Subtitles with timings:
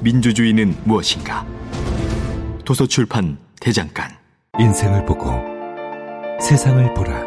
[0.00, 1.46] 민주주의는 무엇인가?
[2.64, 4.10] 도서출판 대장간.
[4.58, 5.30] 인생을 보고
[6.40, 7.22] 세상을 보라.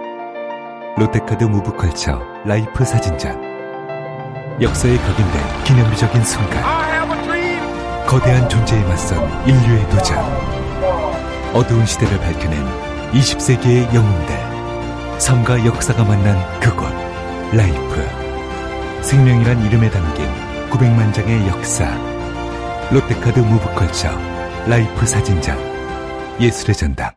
[0.97, 3.53] 롯데카드 무브컬처 라이프 사진전.
[4.61, 6.63] 역사에 각인된 기념비적인 순간.
[8.07, 10.17] 거대한 존재에 맞선 인류의 도전.
[11.53, 12.59] 어두운 시대를 밝혀낸
[13.11, 15.19] 20세기의 영웅들.
[15.19, 16.91] 삶과 역사가 만난 그곳
[17.53, 19.03] 라이프.
[19.03, 20.25] 생명이란 이름에 담긴
[20.69, 22.12] 900만 장의 역사
[22.91, 24.09] 롯데카드 무브컬처
[24.67, 25.57] 라이프 사진전
[26.39, 27.11] 예술의 전당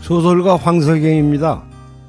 [0.00, 1.62] 소설가 황석영입니다.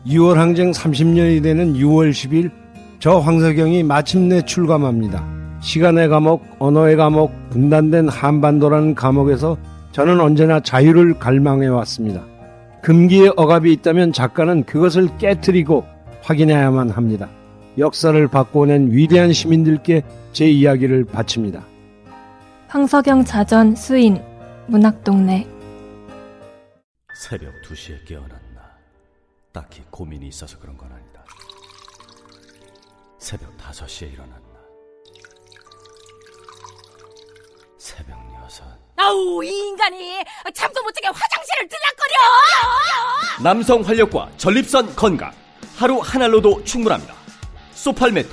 [0.08, 2.52] 6월 항쟁 30년이 되는 6월 10일
[3.00, 5.26] 저 황석영이 마침내 출감합니다.
[5.62, 9.58] 시간의 감옥, 언어의 감옥, 분단된 한반도라는 감옥에서
[9.92, 12.22] 저는 언제나 자유를 갈망해 왔습니다.
[12.81, 15.86] 금기의 억압이 있다면 작가는 그것을 깨뜨리고
[16.22, 17.30] 확인해야만 합니다.
[17.78, 20.03] 역사를 바꿔낸 위대한 시민들께
[20.34, 21.73] 제 이야기를 바칩니다.
[22.74, 24.20] 황석영 자전 수인
[24.66, 25.48] 문학동네.
[27.16, 28.68] 새벽 2시에 깨어났나.
[29.52, 31.24] 딱히 고민이 있어서 그런 건 아니다.
[33.20, 34.42] 새벽 5시에 일어났나.
[37.78, 38.64] 새벽 6
[38.96, 40.24] 아우 이 인간이
[40.56, 42.16] 잠도 못 자게 화장실을 들락거려!
[43.44, 45.32] 남성 활력과 전립선 건강.
[45.76, 47.14] 하루 한 알로도 충분합니다.
[47.74, 48.30] 소팔메토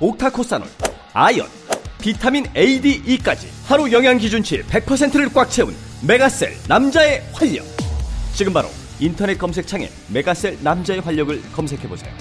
[0.00, 0.66] 옥타코사놀
[1.12, 1.59] 아연
[2.00, 5.74] 비타민 A, D, E까지 하루 영양 기준치 100%를 꽉 채운
[6.06, 7.64] 메가셀 남자의 활력
[8.34, 12.12] 지금 바로 인터넷 검색창에 메가셀 남자의 활력을 검색해 보세요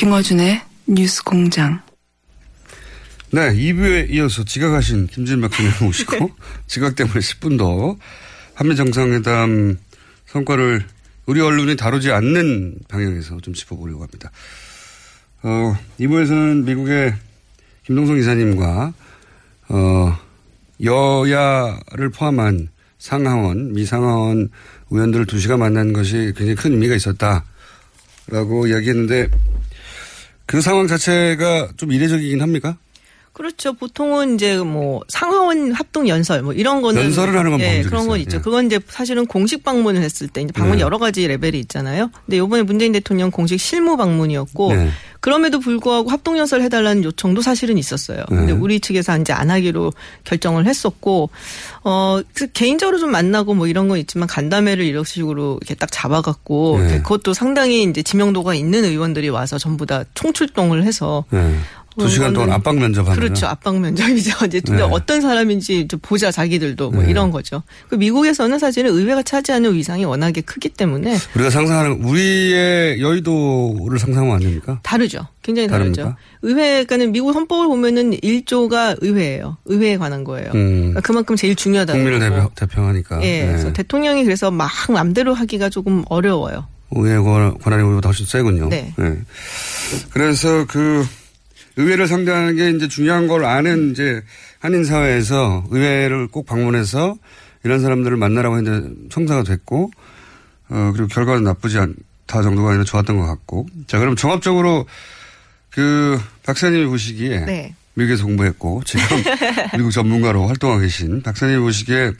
[0.00, 1.82] 김어준의 뉴스 공장.
[3.32, 6.30] 네, 2부에 이어서 지각하신 김진 박사님 오시고
[6.66, 7.96] 지각 때문에 10분 더
[8.54, 9.78] 한미 정상회담
[10.26, 10.84] 성과를
[11.26, 14.32] 우리 언론이 다루지 않는 방향에서 좀 짚어보려고 합니다.
[15.44, 17.14] 어, 2부에서는 미국의
[17.84, 18.94] 김동성 이사님과
[19.68, 20.18] 어,
[20.82, 24.50] 여야를 포함한 상하원, 미상하원
[24.90, 29.28] 의원들을 2시간 만난 것이 굉장히 큰 의미가 있었다라고 이야기했는데
[30.46, 32.76] 그 상황 자체가 좀 이례적이긴 합니까?
[33.32, 33.72] 그렇죠.
[33.72, 38.18] 보통은 이제 뭐 상하원 합동 연설 뭐 이런 거는 연설을 하는 건 예, 그런 건
[38.20, 38.38] 있죠.
[38.38, 38.40] 예.
[38.40, 40.82] 그건 이제 사실은 공식 방문을 했을 때 이제 방문 네.
[40.82, 42.10] 여러 가지 레벨이 있잖아요.
[42.26, 44.90] 근데 이번에 문재인 대통령 공식 실무 방문이었고 네.
[45.20, 48.24] 그럼에도 불구하고 합동 연설 해달라는 요청도 사실은 있었어요.
[48.30, 48.36] 네.
[48.36, 49.92] 근데 우리 측에서 이제 안 하기로
[50.24, 51.30] 결정을 했었고
[51.84, 52.20] 어
[52.52, 56.98] 개인적으로 좀 만나고 뭐 이런 건 있지만 간담회를 이런 식으로 이렇게 딱 잡아갖고 네.
[57.02, 61.54] 그것도 상당히 이제 지명도가 있는 의원들이 와서 전부 다 총출동을 해서 네.
[61.98, 63.46] 두 시간 동안 압박 면접하는 그렇죠.
[63.46, 64.44] 압박 면접이죠.
[64.46, 64.80] 이제 네.
[64.82, 67.10] 어떤 사람인지 좀 보자 자기들도 뭐 네.
[67.10, 67.62] 이런 거죠.
[67.88, 74.40] 그 미국에서는 사실은 의회가 차지하는 위상이 워낙에 크기 때문에 우리가 상상하는 우리의 여의도를 상상하면 안
[74.40, 74.80] 됩니까?
[74.82, 75.26] 다르죠.
[75.42, 76.14] 굉장히 다르죠.
[76.42, 79.56] 의회가는 미국 헌법을 보면은 1조가 의회예요.
[79.66, 80.50] 의회에 관한 거예요.
[80.54, 80.76] 음.
[80.78, 81.92] 그러니까 그만큼 제일 중요하다.
[81.94, 83.22] 국민을 대표, 대표하니까.
[83.22, 83.40] 예.
[83.42, 83.46] 네.
[83.48, 86.66] 그래서 대통령이 그래서 막 맘대로 하기가 조금 어려워요.
[86.92, 88.68] 의회 권- 권한이 우리보다 훨씬 세군요.
[88.68, 88.92] 네.
[90.10, 91.06] 그래서 그
[91.80, 94.22] 의회를 상대하는 게 이제 중요한 걸 아는 이제
[94.58, 97.16] 한인 사회에서 의회를 꼭 방문해서
[97.64, 99.90] 이런 사람들을 만나라고 했는데 성사가 됐고
[100.68, 104.86] 어 그리고 결과는 나쁘지 않다 정도가 아니라 좋았던 것 같고 자 그럼 종합적으로
[105.70, 107.74] 그 박사님이 보시기에 네.
[107.94, 109.04] 미국에서 공부했고 지금
[109.76, 112.12] 미국 전문가로 활동하고 계신 박사님이 보시기에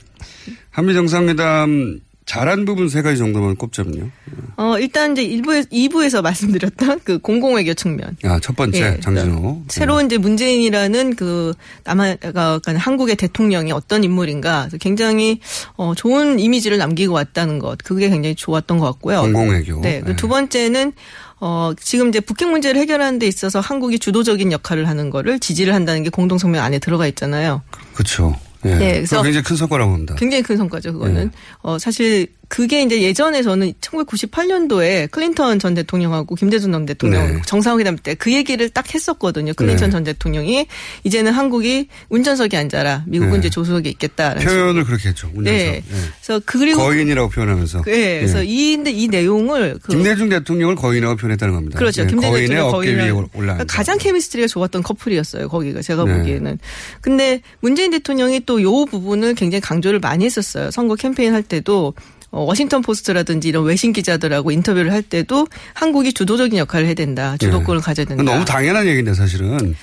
[0.69, 1.99] 한미 정상회담
[2.31, 4.09] 잘한 부분 세 가지 정도만 꼽자면요.
[4.55, 8.15] 어, 일단 이제 일부에, 2부에서 말씀드렸던 그 공공외교 측면.
[8.23, 9.63] 아, 첫 번째 예, 장진호.
[9.67, 15.41] 새로 이제 문재인이라는 그 남한 그러니까 한국의 대통령이 어떤 인물인가 굉장히
[15.75, 19.23] 어 좋은 이미지를 남기고 왔다는 것 그게 굉장히 좋았던 것 같고요.
[19.23, 19.81] 공공외교.
[19.81, 19.99] 네.
[19.99, 20.93] 그두 번째는
[21.41, 26.03] 어 지금 이제 북핵 문제를 해결하는 데 있어서 한국이 주도적인 역할을 하는 거를 지지를 한다는
[26.03, 27.61] 게 공동성명 안에 들어가 있잖아요.
[27.93, 28.37] 그렇죠.
[28.65, 28.75] 예.
[28.75, 30.15] 네, 그래서 굉장히 큰 성과라고 봅니다.
[30.15, 31.25] 굉장히 큰 성과죠, 그거는.
[31.25, 31.31] 네.
[31.61, 37.41] 어, 사실 그게 이제 예전에 저는 1998년도에 클린턴 전 대통령하고 김대중 전 대통령 네.
[37.45, 39.53] 정상회담 때 그 얘기를 딱 했었거든요.
[39.53, 39.91] 클린턴 네.
[39.91, 40.67] 전 대통령이
[41.05, 43.05] 이제는 한국이 운전석에 앉아라.
[43.07, 43.37] 미국은 네.
[43.39, 45.27] 이제 조수석에 있겠다라는 표현을 그렇게 했죠.
[45.27, 45.43] 운전석.
[45.45, 45.75] 네.
[45.77, 45.83] 예.
[46.21, 47.83] 그래서 그리고 거인이라고 표현하면서.
[47.83, 48.49] 네, 그래서 예.
[48.49, 51.79] 이 근데 이 내용을 그 김대중 대통령을 거인이라고 표현했다는 겁니다.
[51.79, 52.01] 그렇죠.
[52.01, 53.57] 예, 김대중 거인의 대통령 어깨 위에 올라.
[53.65, 55.47] 가장 chemistry가 좋았던 커플이었어요.
[55.47, 56.17] 거기가 제가 네.
[56.17, 56.59] 보기에는.
[56.99, 60.69] 근데 문재인 대통령이 또 요 부분을 굉장히 강조를 많이 했었어요.
[60.69, 66.57] 선거 캠페인 할 때도 어, 워싱턴 포스트라든지 이런 외신 기자들하고 인터뷰를 할 때도 한국이 주도적인
[66.57, 67.35] 역할을 해야 된다.
[67.37, 68.23] 주도권을 가져야 된다.
[68.23, 69.75] 너무 당연한 얘기인데 사실은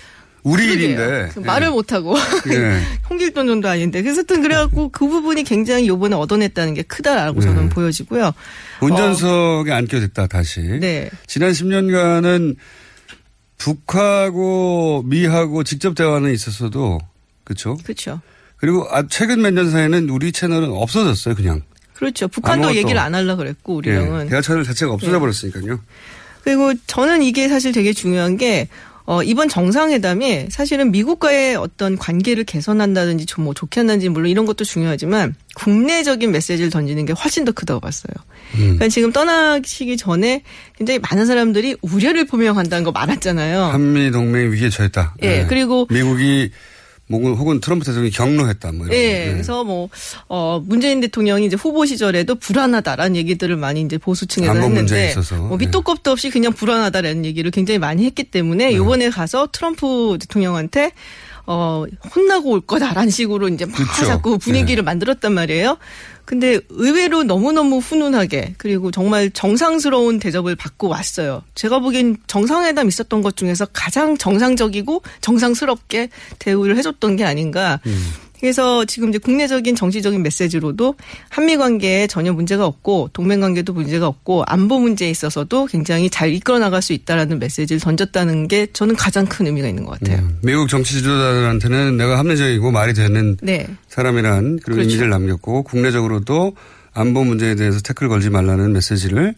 [0.44, 0.96] 우리 일인데.
[0.96, 1.28] 그러게요.
[1.34, 2.16] 그 말을 못하고
[2.50, 2.80] 예.
[3.10, 7.46] 홍길동 정도 아닌데 그래서 하여튼 그래갖고 그 부분이 굉장히 요번에 얻어냈다는 게 크다라고 네.
[7.46, 8.32] 저는 보여지고요.
[8.80, 10.60] 운전석에 앉게 됐다 다시.
[10.62, 11.10] 네.
[11.26, 12.56] 지난 10년간은
[13.58, 16.98] 북하고 미하고 직접 대화는 있었어도
[17.44, 17.76] 그렇죠.
[17.84, 18.20] 그렇죠.
[18.56, 21.62] 그리고 아, 최근 몇 년 사이에는 우리 채널은 없어졌어요 그냥.
[21.98, 22.28] 그렇죠.
[22.28, 24.26] 북한도 아무것도- 얘기를 안 하려 그랬고 우리랑은.
[24.26, 25.18] 예, 대화 채널 자체가 없어져 네.
[25.18, 25.80] 버렸으니까요.
[26.44, 28.68] 그리고 저는 이게 사실 되게 중요한 게
[29.04, 34.64] 어, 이번 정상회담이 사실은 미국과의 어떤 관계를 개선한다든지 좀 뭐 좋게 한다든지 물론 이런 것도
[34.64, 38.12] 중요하지만 국내적인 메시지를 던지는 게 훨씬 더 크다고 봤어요.
[38.54, 38.58] 음.
[38.58, 40.42] 그러니까 지금 떠나시기 전에
[40.76, 43.62] 굉장히 많은 사람들이 우려를 표명한다는 거 많았잖아요.
[43.64, 45.14] 한미 동맹이 위기에 처했다.
[45.22, 46.50] 예, 그리고 미국이
[47.10, 48.72] 혹은, 혹은 트럼프 대통령이 경로했다.
[48.72, 49.32] 뭐 이런 예, 거.
[49.32, 49.88] 그래서 뭐,
[50.28, 55.10] 어, 문재인 대통령이 이제 후보 시절에도 불안하다라는 얘기들을 많이 이제 보수층에서 했는데.
[55.10, 55.36] 있어서.
[55.36, 58.30] 뭐 밑도 끝도 없이 그냥 불안하다라는 얘기를 굉장히 많이 했기 네.
[58.30, 60.92] 때문에 요번에 가서 트럼프 대통령한테
[61.46, 61.84] 어,
[62.14, 64.04] 혼나고 올 거다라는 식으로 이제 막 그쵸.
[64.04, 65.78] 자꾸 분위기를 만들었단 말이에요.
[66.28, 71.42] 근데 의외로 너무너무 훈훈하게 그리고 정말 정상스러운 대접을 받고 왔어요.
[71.54, 77.80] 제가 보기엔 정상회담 있었던 것 중에서 가장 정상적이고 정상스럽게 대우를 해줬던 게 아닌가.
[78.40, 80.94] 그래서 지금 이제 국내적인 정치적인 메시지로도
[81.28, 86.58] 한미 관계에 전혀 문제가 없고 동맹 관계도 문제가 없고 안보 문제에 있어서도 굉장히 잘 이끌어
[86.58, 90.18] 나갈 수 있다라는 메시지를 던졌다는 게 저는 가장 큰 의미가 있는 것 같아요.
[90.18, 93.66] 음, 미국 정치 지도자들한테는 내가 합리적이고 말이 되는 네.
[93.88, 94.82] 사람이란 그런 그렇죠.
[94.82, 96.54] 이미지를 남겼고 국내적으로도
[96.92, 99.34] 안보 문제에 대해서 태클 걸지 말라는 메시지를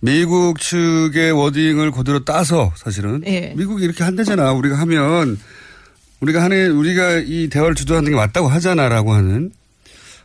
[0.00, 3.54] 미국 측의 워딩을 그대로 따서 사실은 예.
[3.56, 5.38] 미국이 이렇게 한대잖아 우리가 하면
[6.20, 9.50] 우리가 하는 우리가 이 대화를 주도하는 게 맞다고 하잖아라고 하는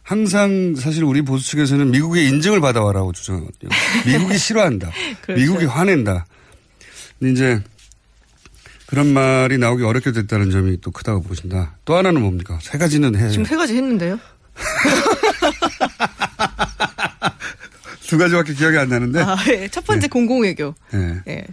[0.03, 3.69] 항상 사실 우리 보수 측에서는 미국의 인증을 받아와라고 주장하거든요.
[4.07, 4.91] 미국이 싫어한다.
[5.21, 5.39] 그렇죠.
[5.39, 6.25] 미국이 화낸다.
[7.19, 7.61] 근데 이제
[8.87, 11.75] 그런 말이 나오기 어렵게 됐다는 점이 또 크다고 보신다.
[11.85, 12.57] 또 하나는 뭡니까?
[12.61, 13.29] 세 가지는 해.
[13.29, 14.19] 지금 세 가지 했는데요.
[18.07, 19.21] 두 가지밖에 기억이 안 나는데.
[19.21, 19.67] 아, 예.
[19.67, 20.73] 첫 번째 공공외교.
[20.95, 21.21] 예.
[21.27, 21.45] 예.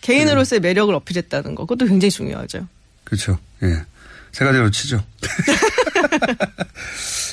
[0.00, 1.66] 개인으로서의 매력을 어필했다는 거.
[1.66, 2.68] 그것도 굉장히 중요하죠.
[3.10, 3.38] 그렇죠.
[3.62, 3.82] 예.
[4.32, 5.04] 세 가지로 치죠.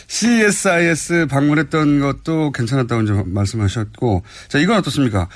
[0.08, 5.30] CSIS 방문했던 것도 괜찮았다고 이제 말씀하셨고, 자, 이건 어떻습니까?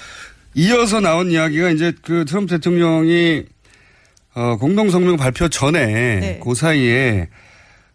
[0.56, 3.44] 이어서 나온 이야기가 이제 그 트럼프 대통령이
[4.34, 6.40] 어, 공동성명 발표 전에 네.
[6.44, 7.30] 그 사이에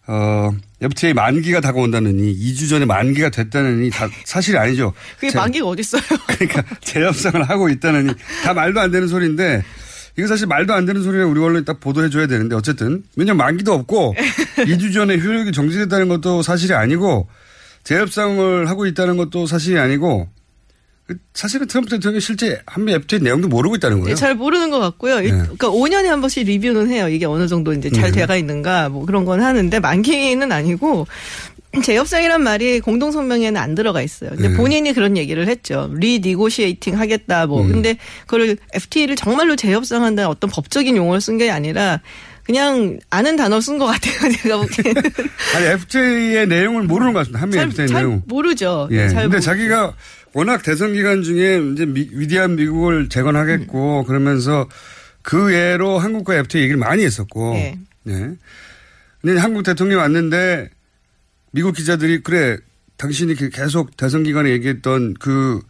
[0.06, 0.50] 어,
[0.80, 4.92] FTA 만기가 다가온다느니 2주 전에 만기가 됐다느니 다 사실이 아니죠.
[5.16, 6.02] 그게 제- 만기가 어딨어요?
[6.28, 8.12] 그러니까 재협상을 하고 있다느니
[8.44, 9.62] 다 말도 안 되는 소리인데
[10.18, 13.72] 이거 사실 말도 안 되는 소리를 우리 언론이 딱 보도해 줘야 되는데 어쨌든 왜냐면 만기도
[13.74, 14.14] 없고
[14.66, 17.28] 2주 전에 효력이 정지됐다는 것도 사실이 아니고
[17.84, 20.28] 재협상을 하고 있다는 것도 사실이 아니고
[21.06, 24.10] 그 사실은 트럼프 대통령이 실제 한미 FTA 내용도 모르고 있다는 거예요.
[24.10, 25.20] 예, 잘 모르는 것 같고요.
[25.20, 25.38] 일- 네.
[25.42, 27.08] 그러니까 5년에 한 번씩 리뷰는 해요.
[27.08, 28.20] 이게 어느 정도 이제 잘 네.
[28.22, 31.06] 돼가 있는가 뭐 그런 건 하는데 만기는 아니고
[31.82, 34.30] 재협상이란 말이 공동성명에는 안 들어가 있어요.
[34.30, 34.56] 근데 네.
[34.56, 35.90] 본인이 그런 얘기를 했죠.
[35.94, 37.62] renegotiating 하겠다 뭐.
[37.62, 37.72] 음.
[37.72, 42.00] 근데 그걸 FTA를 정말로 재협상한다는 어떤 법적인 용어를 쓴 게 아니라
[42.44, 44.30] 그냥 아는 단어 쓴 것 같아요.
[44.42, 45.02] 제가 보기에는.
[45.56, 47.40] 아니 FTA의 내용을 모르는 것 같습니다.
[47.42, 48.22] 한미 잘, FTA 잘 내용.
[48.26, 48.88] 모르죠.
[48.92, 49.08] 예.
[49.08, 49.40] 잘 근데 모르죠.
[49.40, 49.94] 자기가
[50.32, 54.68] 워낙 대선 기간 중에 이제 미- 위대한 미국을 재건하겠고 그러면서
[55.22, 57.54] 그 외로 한국과 FTA 얘기를 많이 했었고.
[57.56, 57.78] 예.
[58.04, 58.30] 네.
[59.20, 60.70] 근데 한국 대통령이 왔는데
[61.56, 62.58] 미국 기자들이 그래
[62.98, 65.60] 당신이 그 계속 대선 기간에 얘기했던 그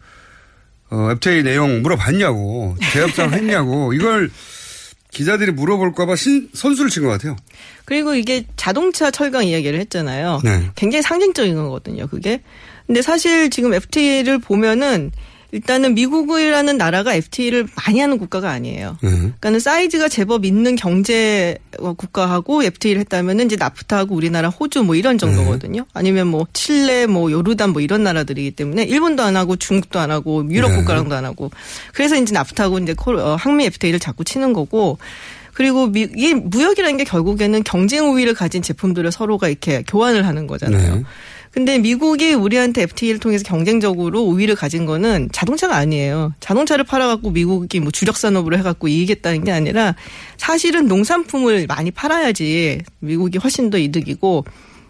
[0.89, 4.29] 어, FTA 내용 물어봤냐고 재협상 했냐고 이걸
[5.11, 7.37] 기자들이 물어볼까봐 신- 선수를 친 것 같아요.
[7.85, 10.41] 그리고 이게 자동차 철강 이야기를 했잖아요.
[10.43, 10.69] 네.
[10.75, 12.41] 굉장히 상징적인 거거든요, 그게.
[12.85, 15.11] 근데 사실 지금 FTA를 보면은
[15.53, 18.97] 일단은 미국이라는 나라가 FTA를 많이 하는 국가가 아니에요.
[19.01, 19.09] 네.
[19.09, 25.17] 그러니까는 사이즈가 제법 있는 경제 어, 국가하고 FTA를 했다면은 이제 나프타하고 우리나라, 호주 뭐 이런
[25.17, 25.85] 정도거든요.
[25.93, 30.45] 아니면 뭐 칠레, 뭐 요르단 뭐 이런 나라들이기 때문에 일본도 안 하고 중국도 안 하고
[30.51, 30.77] 유럽 네.
[30.77, 31.49] 국가랑도 안 하고
[31.93, 34.97] 그래서 이제 나프타하고 이제 코- 어, 항미 FTA를 자꾸 치는 거고
[35.53, 40.95] 그리고 미, 이게 무역이라는 게 결국에는 경쟁 우위를 가진 제품들을 서로가 이렇게 교환을 하는 거잖아요.
[40.97, 41.03] 네.
[41.57, 46.35] 근데 미국이 우리한테 FTA를 통해서 경쟁적으로 우위를 가진 거는 자동차가 아니에요.
[46.39, 49.95] 자동차를 팔아갖고 미국이 뭐 주력 산업으로 해갖고 이기겠다는 게 아니라
[50.37, 54.45] 사실은 농산품을 많이 팔아야지 미국이 훨씬 더 이득이고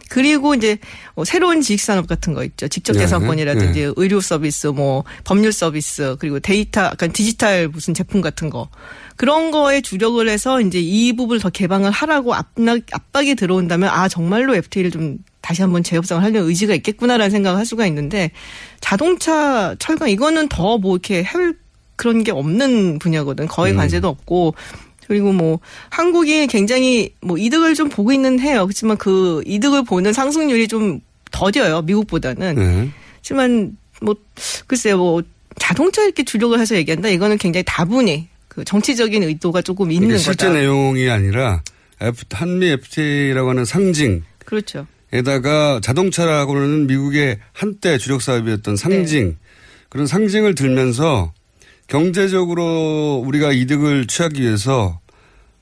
[0.09, 0.77] 그리고 이제
[1.15, 2.67] 뭐 새로운 지식산업 같은 거 있죠.
[2.67, 3.91] 직접 네, 계산권이라든지 네.
[3.95, 8.67] 의료 서비스, 뭐 법률 서비스, 그리고 데이터, 약간 디지털 무슨 제품 같은 거.
[9.15, 14.53] 그런 거에 주력을 해서 이제 이 부분을 더 개방을 하라고 압박, 압박이 들어온다면 아, 정말로
[14.53, 18.31] FTA를 좀 다시 한번 재협상을 하려는 의지가 있겠구나라는 생각을 할 수가 있는데
[18.81, 21.55] 자동차, 철강 이거는 더 뭐 이렇게 할
[21.95, 23.47] 그런 게 없는 분야거든.
[23.47, 23.77] 거의 음.
[23.77, 24.55] 관세도 없고
[25.07, 28.65] 그리고 뭐 한국이 굉장히 뭐 이득을 좀 보고 있는 해요.
[28.65, 30.99] 그렇지만 그 이득을 보는 상승률이 좀
[31.31, 31.83] 더뎌요.
[31.83, 32.55] 미국보다는.
[32.55, 32.89] 네.
[33.19, 34.15] 하지만 뭐
[34.67, 34.97] 글쎄요.
[34.97, 35.23] 뭐
[35.57, 37.07] 자동차 이렇게 주력을 해서 얘기한다.
[37.07, 40.23] 이거는 굉장히 다분히 그 정치적인 의도가 조금 있는 이게 거다.
[40.23, 41.63] 실제 내용이 아니라
[42.33, 44.23] 한미 FTA라고 하는 상징.
[44.45, 44.85] 그렇죠.
[45.13, 49.35] 에다가 자동차라고는 미국의 한때 주력 사업이었던 상징 네.
[49.89, 51.33] 그런 상징을 들면서
[51.87, 54.99] 경제적으로 우리가 이득을 취하기 위해서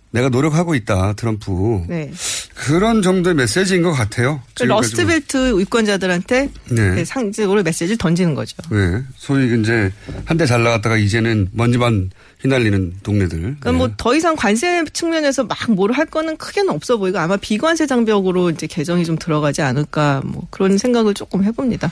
[0.09, 2.11] 내가 노력하고 있다 트럼프 네.
[2.55, 4.41] 그런 정도의 메시지인 것 같아요.
[4.55, 6.95] 그 러스트벨트 유권자들한테 네.
[6.95, 8.55] 네, 상징으로 메시지를 던지는 거죠.
[8.71, 9.03] 네.
[9.17, 9.91] 소위 이제
[10.23, 12.09] 한때 잘 나갔다가 이제는 먼지만
[12.45, 13.39] 휘날리는 동네들.
[13.39, 18.49] 그러니까 뭐더 이상 관세 측면에서 막 뭘 할 거는 크게는 없어 보이고 아마 비관세 장벽으로
[18.51, 21.91] 이제 개정이 좀 들어가지 않을까 뭐 그런 생각을 조금 해봅니다.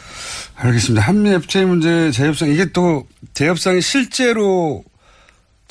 [0.55, 1.01] 알겠습니다.
[1.05, 4.83] 한미 FTA 문제 재협상 이게 또 재협상이 실제로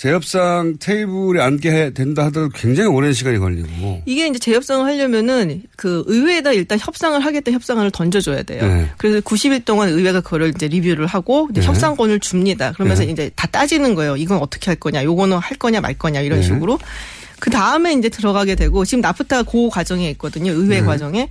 [0.02, 4.02] 재협상 테이블에 앉게 해- 된다 하더라도 굉장히 오랜 시간이 걸리고.
[4.04, 8.66] 이게 이제 재협상을 하려면은 그 의회에다 일단 협상을 하겠다 협상안을 던져줘야 돼요.
[8.66, 8.90] 네.
[8.98, 11.66] 그래서 90일 동안 의회가 그걸 이제 리뷰를 하고 이제 네.
[11.68, 12.72] 협상권을 줍니다.
[12.72, 13.12] 그러면서 네.
[13.12, 14.16] 이제 다 따지는 거예요.
[14.16, 16.46] 이건 어떻게 할 거냐, 요거는 할 거냐 말 거냐 이런 네.
[16.46, 16.80] 식으로.
[17.38, 20.50] 그 다음에 이제 들어가게 되고 지금 나프타 그 과정에 있거든요.
[20.50, 20.82] 의회 네.
[20.82, 21.28] 과정에.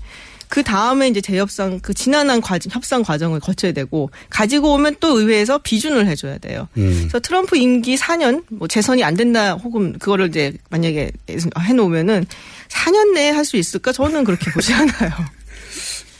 [0.51, 5.59] 그 다음에 이제 재협상 그 지난한 과정, 협상 과정을 거쳐야 되고 가지고 오면 또 의회에서
[5.59, 6.67] 비준을 해줘야 돼요.
[6.75, 6.93] 음.
[6.99, 11.09] 그래서 트럼프 임기 4년 뭐 재선이 안 된다 혹은 그거를 이제 만약에
[11.57, 12.25] 해놓으면은
[12.67, 13.93] 4년 내에 할 수 있을까?
[13.93, 15.11] 저는 그렇게 보지 않아요.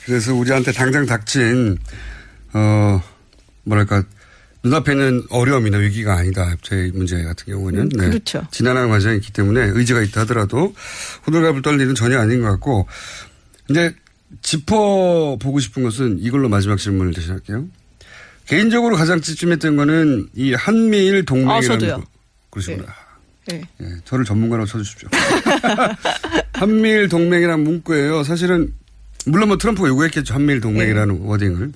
[0.05, 1.77] 그래서 우리한테 당장 닥친,
[2.53, 3.01] 어,
[3.63, 4.03] 뭐랄까,
[4.63, 6.49] 눈앞에 있는 어려움이나 위기가 아니다.
[6.53, 7.89] FTA 문제 같은 경우는.
[7.89, 8.05] 네.
[8.05, 8.47] 음, 그렇죠.
[8.51, 10.73] 지난한 과정이 있기 때문에 의지가 있다 하더라도
[11.27, 12.87] 호들갑을 떨 일은 전혀 아닌 것 같고,
[13.69, 13.93] 이제
[14.41, 17.65] 짚어보고 싶은 것은 이걸로 마지막 질문을 대신할게요.
[18.47, 21.97] 개인적으로 가장 찝찝했던 거는 이 한미일 동맹이라는 아.
[21.97, 22.03] 거-
[22.49, 22.87] 그러시구나.
[23.47, 23.61] 네.
[23.81, 25.09] 예, 저를 전문가로 쳐주십시오.
[26.53, 28.23] 한미일 동맹이라는 문구예요.
[28.23, 28.73] 사실은
[29.25, 30.33] 물론 뭐 트럼프가 요구했겠죠.
[30.33, 31.21] 한미일 동맹이라는 네.
[31.23, 31.71] 워딩을.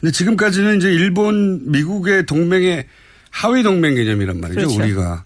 [0.00, 2.86] 근데 지금까지는 이제 일본, 미국의 동맹의
[3.30, 4.60] 하위 동맹 개념이란 말이죠.
[4.60, 4.76] 그렇죠.
[4.82, 5.24] 우리가.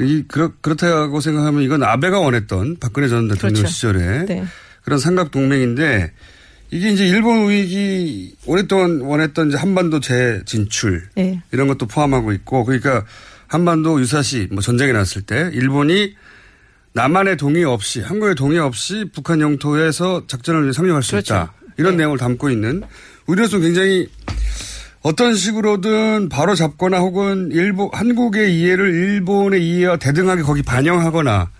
[0.00, 3.72] 이 그렇 그렇다고 생각하면 이건 아베가 원했던 박근혜 전 대통령 그렇죠.
[3.72, 4.44] 시절에 네.
[4.84, 6.12] 그런 삼각 동맹인데
[6.70, 11.40] 이게 이제 일본 우익이 오랫동안 원했던 이제 한반도 재진출 네.
[11.52, 13.04] 이런 것도 포함하고 있고 그러니까
[13.46, 16.14] 한반도 유사시 뭐 전쟁이 났을 때 일본이
[16.92, 21.34] 남한의 동의 없이 한국의 동의 없이 북한 영토에서 작전을 상륙할 수 그렇죠.
[21.34, 22.82] 있다 이런 내용을 담고 있는
[23.26, 24.08] 우리로서 굉장히
[25.02, 31.50] 어떤 식으로든 바로 잡거나 혹은 일본 한국의 이해를 일본의 이해와 대등하게 거기 반영하거나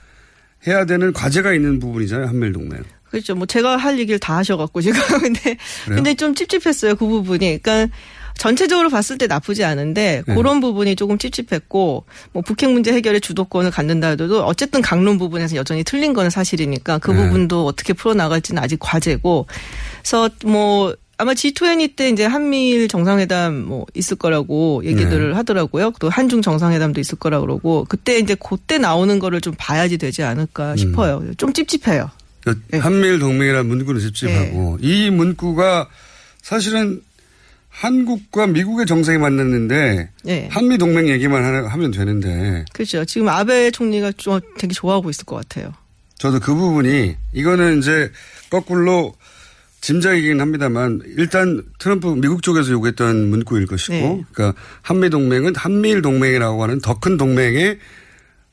[0.66, 2.83] 해야 되는 과제가 있는 부분이잖아요 한미일 동맹.
[3.14, 3.37] 그렇죠.
[3.37, 5.97] 뭐 제가 할 얘기를 다 하셔갖고 지금 근데 그래요?
[5.97, 7.61] 근데 좀 찝찝했어요 그 부분이.
[7.62, 7.94] 그러니까
[8.37, 10.35] 전체적으로 봤을 때 나쁘지 않은데 네.
[10.35, 15.85] 그런 부분이 조금 찝찝했고 뭐 북핵 문제 해결의 주도권을 갖는다 해도 어쨌든 강론 부분에서 여전히
[15.85, 17.18] 틀린 거는 사실이니까 그 네.
[17.18, 19.47] 부분도 어떻게 풀어 나갈지는 아직 과제고.
[20.02, 25.37] 그래서 뭐 아마 G20 때 이제 한미일 정상회담 뭐 있을 거라고 얘기들을 네.
[25.37, 25.92] 하더라고요.
[26.00, 30.73] 또 한중 정상회담도 있을 거라 그러고 그때 이제 그때 나오는 거를 좀 봐야지 되지 않을까
[30.73, 30.76] 음.
[30.76, 31.23] 싶어요.
[31.37, 32.11] 좀 찝찝해요.
[32.45, 35.89] 그 한미일 동맹이라는 문구는 찝찝하고 이 문구가
[36.43, 37.01] 사실은
[37.71, 40.49] 한국과 미국의 정상이 만났는데 네.
[40.53, 43.05] 한미 동맹 얘기만 하면 되는데 그렇죠.
[43.05, 45.73] 지금 아베 총리가 좀 되게 좋아하고 있을 것 같아요.
[46.19, 48.11] 저도 그 부분이 이거는 이제
[48.51, 49.15] 거꾸로
[49.81, 54.25] 짐작이긴 합니다만 일단 트럼프 미국 쪽에서 요구했던 문구일 것이고 네.
[54.33, 57.79] 그러니까 한미 동맹은 한미일 동맹이라고 하는 더 큰 동맹에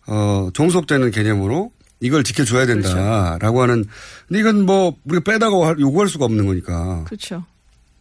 [0.08, 3.86] 어 종속되는 개념으로 이걸 지켜줘야 된다라고 하는
[4.28, 7.46] 근데 이건 뭐 우리가 빼다가 할- 요구할 수가 없는 거니까 그렇죠.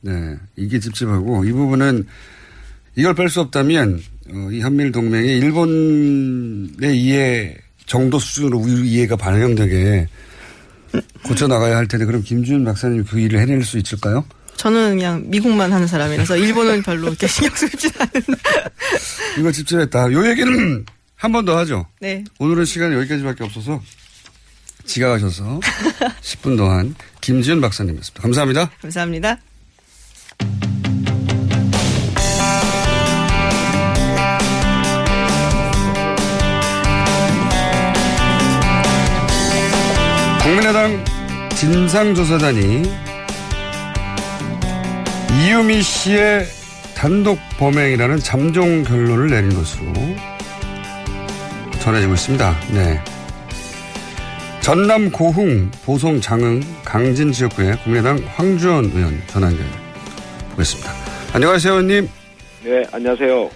[0.01, 2.07] 네 이게 찝찝하고 이 부분은
[2.97, 4.01] 이걸 뺄 수 없다면
[4.33, 10.09] 어, 이 한미일 동맹이 일본의 이해 정도 수준으로 우리 이해가 반영되게
[11.25, 14.25] 고쳐 나가야 할 텐데 그럼 김준 박사님 그 일을 해낼 수 있을까요?
[14.57, 18.09] 저는 그냥 미국만 하는 사람이라서 일본은 별로 이렇게 신경 쓰지 않
[23.75, 23.81] 은.
[24.87, 25.61] 지각하셔서
[26.23, 28.23] 10분 동안 김지은 박사님이었습니다.
[28.23, 28.71] 감사합니다.
[28.81, 29.39] 감사합니다.
[40.43, 41.05] 국민의당
[41.55, 42.83] 진상조사단이
[45.45, 46.47] 이유미 씨의
[46.97, 49.93] 단독 범행이라는 잠정 결론을 내린 것으로
[51.81, 52.61] 전해지고 있습니다.
[52.75, 53.03] 네.
[54.61, 59.65] 전남 고흥, 보성 장흥, 강진 지역구의 국민의당 황주원 의원 전화 연결
[60.51, 60.93] 보겠습니다.
[61.33, 62.09] 안녕하세요, 의원님.
[62.65, 63.51] 네, 안녕하세요.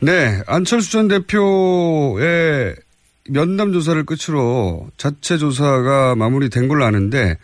[0.00, 2.76] 네, 안철수 전 대표의
[3.28, 7.36] 면담 조사를 끝으로 자체 조사가 마무리된 걸로 아는데,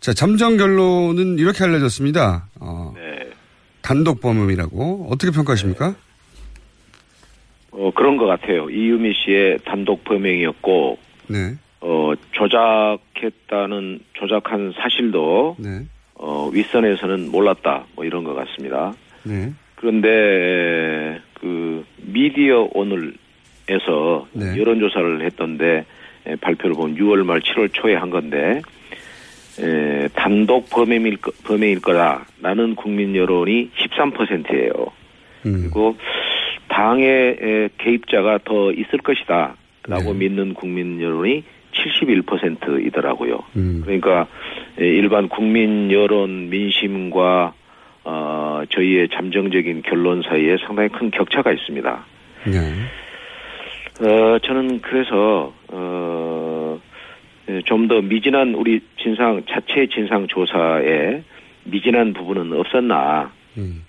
[0.00, 2.48] 자, 잠정 결론은 이렇게 알려졌습니다.
[2.60, 3.30] 어, 네.
[3.80, 5.94] 단독 범행이라고 어떻게 평가하십니까?
[7.76, 8.70] 어, 그런 것 같아요.
[8.70, 11.54] 이유미 씨의 단독 범행이었고, 네.
[11.80, 15.80] 어, 조작했다는, 조작한 사실도, 네.
[16.14, 17.84] 어, 윗선에서는 몰랐다.
[17.96, 18.92] 뭐 이런 것 같습니다.
[19.24, 19.52] 네.
[19.74, 24.56] 그런데, 그, 미디어 오늘에서 네.
[24.56, 25.84] 여론조사를 했던데,
[26.26, 28.62] 에, 발표를 보면 6월 말 7월 초에 한 건데,
[29.60, 34.72] 에, 단독 범행일, 거- 범행일 거다 라는 국민 여론이 13%예요.
[35.46, 35.60] 음.
[35.60, 35.96] 그리고
[36.68, 39.56] 당의 에, 개입자가 더 있을 것이다
[39.86, 40.20] 라고 네.
[40.20, 43.40] 믿는 국민 여론이 71%이더라고요.
[43.56, 43.82] 음.
[43.84, 44.26] 그러니까
[44.80, 47.54] 에, 일반 국민 여론 민심과
[48.04, 52.04] 어, 저희의 잠정적인 결론 사이에 상당히 큰 격차가 있습니다.
[52.46, 54.06] 네.
[54.06, 56.80] 어, 저는 그래서 어,
[57.66, 61.22] 좀 더 미진한 우리 진상 자체 진상 조사에
[61.64, 63.84] 미진한 부분은 없었나 음.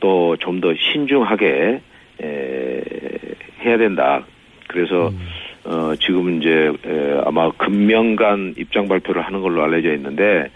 [0.00, 1.80] 또 좀 더 신중하게
[2.22, 2.80] 에,
[3.64, 4.24] 해야 된다.
[4.68, 5.12] 그래서
[5.64, 10.48] 어, 지금 이제 에, 아마 금명간 입장 발표를 하는 걸로 알려져 있는데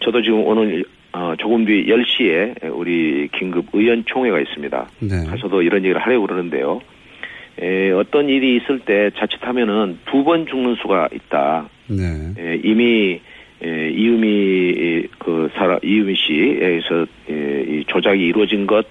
[0.00, 4.88] 저도 지금 오늘 어, 조금 뒤 10시에 우리 긴급 의원총회가 있습니다.
[5.00, 5.24] 네.
[5.28, 6.80] 가서도 이런 얘기를 하려고 그러는데요.
[7.60, 11.68] 에, 어떤 일이 있을 때 자칫하면은 두 번 죽는 수가 있다.
[11.88, 12.04] 네.
[12.38, 13.20] 에, 이미
[13.64, 18.86] 에, 이유미 그 사람 이유미 씨에서 에, 이 조작이 이루어진 것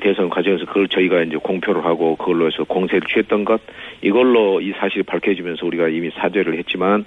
[0.00, 3.60] 대선 과정에서 그걸 저희가 이제 공표를 하고 그걸로 해서 공세를 취했던 것
[4.00, 7.04] 이걸로 이 사실이 밝혀지면서 우리가 이미 사죄를 했지만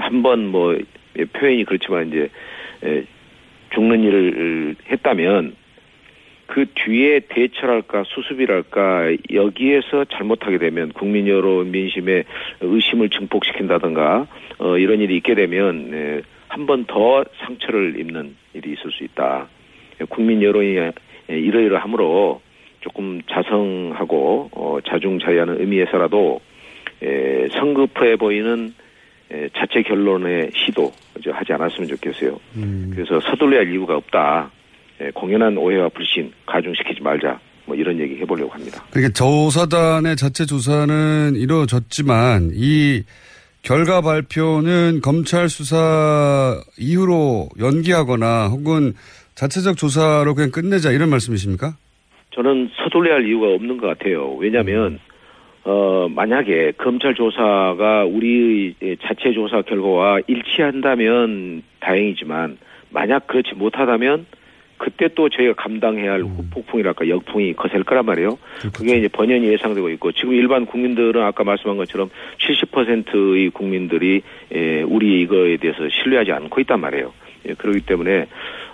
[0.00, 0.76] 한번 뭐
[1.34, 2.28] 표현이 그렇지만 이제
[2.82, 3.04] 에,
[3.74, 5.54] 죽는 일을 했다면
[6.48, 12.24] 그 뒤에 대처랄까 수습이랄까 여기에서 잘못하게 되면 국민 여론 민심의
[12.62, 14.26] 의심을 증폭시킨다든가
[14.58, 19.46] 어, 이런 일이 있게 되면 에, 한 번 더 상처를 입는 일이 있을 수 있다.
[20.08, 20.92] 국민 여론이 에,
[21.28, 22.40] 이러이러함으로
[22.80, 26.40] 조금 자성하고 어, 자중자애하는 의미에서라도
[27.02, 28.72] 에, 성급해 보이는
[29.30, 32.38] 에, 자체 결론의 시도 저 하지 않았으면 좋겠어요.
[32.56, 32.90] 음.
[32.94, 34.50] 그래서 서둘러야 할 이유가 없다.
[35.00, 37.38] 에, 공연한 오해와 불신 가중시키지 말자.
[37.66, 38.82] 뭐 이런 얘기 해보려고 합니다.
[38.90, 43.02] 그러니까 조사단의 자체 조사는 이루어졌지만 이
[43.68, 48.94] 결과 발표는 검찰 수사 이후로 연기하거나 혹은
[49.34, 51.74] 자체적 조사로 그냥 끝내자 이런 말씀이십니까?
[52.30, 54.32] 저는 서둘러야 할 이유가 없는 것 같아요.
[54.36, 54.98] 왜냐하면
[55.64, 62.56] 어 만약에 검찰 조사가 우리의 자체 조사 결과와 일치한다면 다행이지만
[62.88, 64.24] 만약 그렇지 못하다면
[64.78, 68.38] 그때 또 저희가 감당해야 할 후폭풍이랄까 역풍이 거셀 거란 말이에요.
[68.72, 75.20] 그게 이제 번연히 예상되고 있고 지금 일반 국민들은 아까 말씀한 것처럼 70%의 국민들이 에, 우리
[75.22, 77.12] 이거에 대해서 신뢰하지 않고 있단 말이에요.
[77.46, 78.26] 예, 그렇기 때문에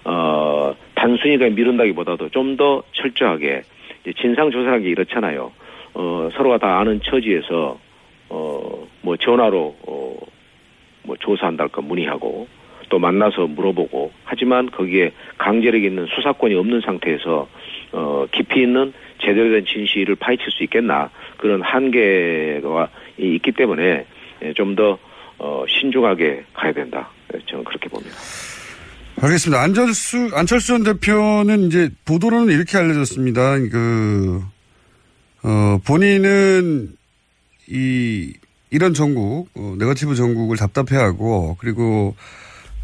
[0.05, 3.63] 어 단순히 그냥 미룬다기보다도 좀 더 철저하게
[4.21, 5.51] 진상 게 이렇잖아요.
[5.95, 7.79] 어 서로가 다 아는 처지에서
[8.29, 12.47] 어뭐 전화로 어뭐 조사한달까 문의하고
[12.95, 17.49] 또 만나서 물어보고 하지만 거기에 강제력 있는 수사권이 없는 상태에서
[17.91, 24.07] 어 깊이 있는 제대로 된 진실을 파헤칠 수 있겠나 그런 한계가 있기 때문에
[24.55, 24.97] 좀더
[25.39, 27.11] 어, 신중하게 가야 된다.
[27.49, 28.15] 저는 그렇게 봅니다.
[29.21, 29.61] 알겠습니다.
[29.61, 33.59] 안철수, 안철수 전 대표는 이제 보도로는 이렇게 알려졌습니다.
[33.73, 34.41] 그,
[35.43, 36.91] 어, 본인은
[37.69, 38.33] 이,
[38.71, 42.15] 이런 전국, 어, 네거티브 전국을 답답해하고 그리고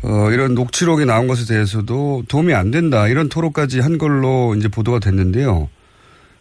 [0.03, 3.09] 어, 이런 녹취록이 나온 것에 대해서도 도움이 안 된다.
[3.09, 5.69] 이런 토로까지 한 걸로 이제 보도가 됐는데요.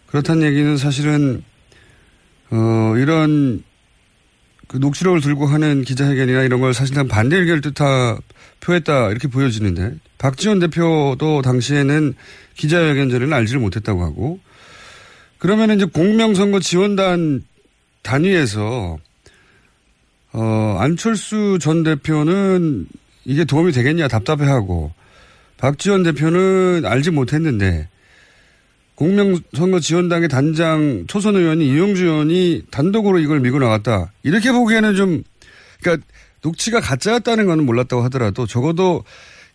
[0.08, 1.44] 그렇다는 얘기는 사실은,
[2.52, 3.64] 어, 이런
[4.68, 8.18] 그 녹취록을 들고 하는 기자회견이나 이런 걸 사실상 반대 의견을 뜻하,
[8.62, 9.10] 표했다.
[9.10, 9.96] 이렇게 보여지는데.
[10.18, 12.14] 박지원 대표도 당시에는
[12.56, 14.40] 기자회견 전에는 알지를 못했다고 하고.
[15.38, 17.44] 그러면 이제 공명선거 지원단
[18.04, 18.98] 단위에서
[20.34, 22.88] 어, 안철수 전 대표는
[23.26, 24.92] 이게 도움이 되겠냐 답답해하고
[25.58, 27.88] 박지원 대표는 알지 못했는데
[28.96, 34.12] 공명선거 지원당의 단장 초선 의원이 이용주 의원이 단독으로 이걸 밀고 나갔다.
[34.24, 35.24] 이렇게 보기에는 좀
[35.82, 36.06] 그러니까
[36.42, 39.04] 녹취가 가짜였다는 건 몰랐다고 하더라도 적어도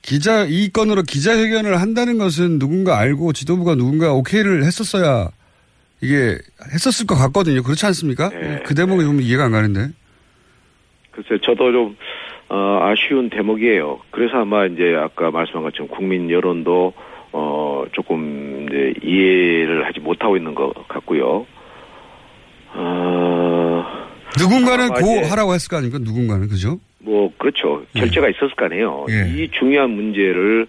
[0.01, 5.31] 기자 이 건으로 기자회견을 한다는 것은 누군가 알고 지도부가 누군가 오케이를 했었어야
[6.01, 6.39] 이게
[6.73, 7.63] 했었을 것 같거든요.
[7.63, 8.29] 그렇지 않습니까?
[8.29, 8.63] 네.
[8.65, 9.91] 그 대목이 좀 이해가 안 가는데.
[11.11, 11.97] 글쎄, 저도 좀,
[12.49, 14.01] 어, 아쉬운 대목이에요.
[14.11, 16.93] 그래서 아마 이제 아까 말씀한 것처럼 국민 여론도,
[17.33, 21.47] 어, 조금 이제 이해를 하지 못하고 있는 것 같고요.
[22.75, 23.85] 어,
[24.39, 25.99] 누군가는 고 이제 하라고 했을 거 아닙니까?
[26.03, 26.79] 누군가는 그죠?
[26.99, 27.85] 뭐, 그렇죠.
[27.95, 29.07] 결제가 있었을 거 아니에요.
[29.11, 29.31] 예.
[29.31, 30.67] 이 중요한 문제를,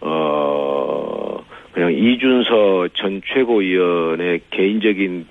[0.00, 1.38] 어,
[1.72, 5.26] 그냥 이준서 전 최고위원의 개인적인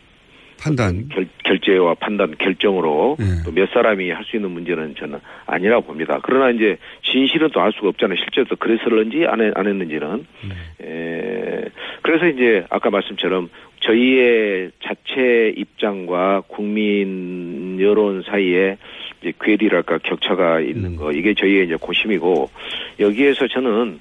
[0.62, 1.08] 판단.
[1.10, 3.44] 결, 결제와 판단 결정으로 예.
[3.46, 6.20] 또몇 사람이 할 수 있는 문제는 저는 아니라고 봅니다.
[6.24, 8.18] 그러나 이제 진실은 또 알 수가 없잖아요.
[8.18, 10.26] 실제로 또 그랬을런지 안, 했, 안 했는지는.
[10.82, 11.64] 에,
[12.02, 13.50] 그래서 이제 아까 말씀처럼
[13.82, 18.78] 저희의 자체 입장과 국민 여론 사이에
[19.22, 22.50] 이제 괴리랄까 격차가 있는 거 이게 저희의 이제 고심이고
[23.00, 24.00] 여기에서 저는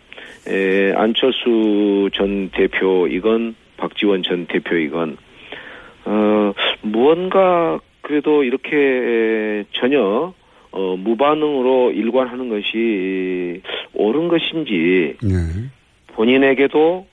[0.48, 5.16] 에, 안철수 전 대표 이건 박지원 전 대표 이건
[6.06, 10.32] 어, 무언가 그래도 이렇게 전혀
[10.70, 13.60] 어, 무반응으로 일관하는 것이
[13.94, 15.34] 옳은 것인지 네.
[16.14, 17.06] 본인에게도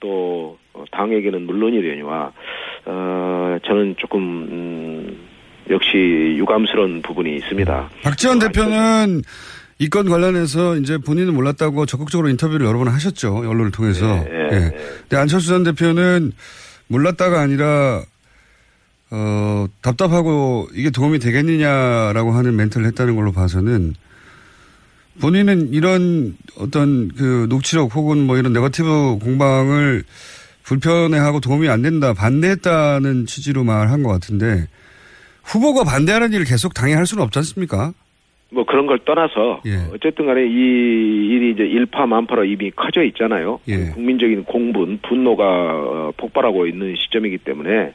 [0.00, 2.32] 또 어, 당에게는 물론이려니와
[2.86, 5.18] 어, 저는 조금 음,
[5.70, 5.96] 역시
[6.36, 7.90] 유감스러운 부분이 있습니다.
[8.02, 9.22] 박지원 대표는
[9.80, 13.36] 이 건 관련해서 이제 본인은 몰랐다고 적극적으로 인터뷰를 여러 번 하셨죠.
[13.36, 14.06] 언론을 통해서.
[14.24, 14.70] 네, 예.
[15.02, 16.32] 근데 안철수 전 대표는
[16.88, 18.02] 몰랐다가 아니라
[19.10, 23.94] 어, 답답하고 이게 도움이 되겠느냐라고 하는 멘트를 했다는 걸로 봐서는
[25.20, 30.04] 본인은 이런 어떤 그 녹취록 혹은 뭐 이런 네거티브 공방을
[30.62, 34.66] 불편해하고 도움이 안 된다, 반대했다는 취지로 말한 것 같은데
[35.44, 37.92] 후보가 반대하는 일을 계속 당해 할 수는 없지 않습니까?
[38.50, 39.76] 뭐 그런 걸 떠나서 예.
[39.94, 43.60] 어쨌든 간에 이 일이 이제 일파만파로 이미 커져 있잖아요.
[43.68, 43.90] 예.
[43.90, 47.92] 국민적인 공분, 분노가 어, 폭발하고 있는 시점이기 때문에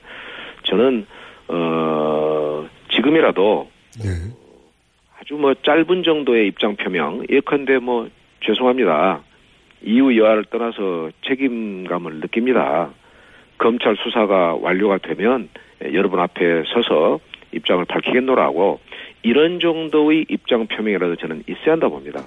[0.64, 1.06] 저는
[1.48, 3.70] 어 지금이라도
[4.06, 4.10] 예.
[5.20, 8.10] 아주 뭐 짧은 정도의 입장 표명 예컨대 뭐
[8.46, 9.22] 죄송합니다.
[9.84, 12.90] 이유 여하를 떠나서 책임감을 느낍니다.
[13.58, 15.50] 검찰 수사가 완료가 되면
[15.94, 17.20] 여러분 앞에 서서
[17.54, 18.80] 입장을 밝히겠노라고
[19.22, 22.24] 이런 정도의 입장 표명이라도 저는 있어야 한다 봅니다.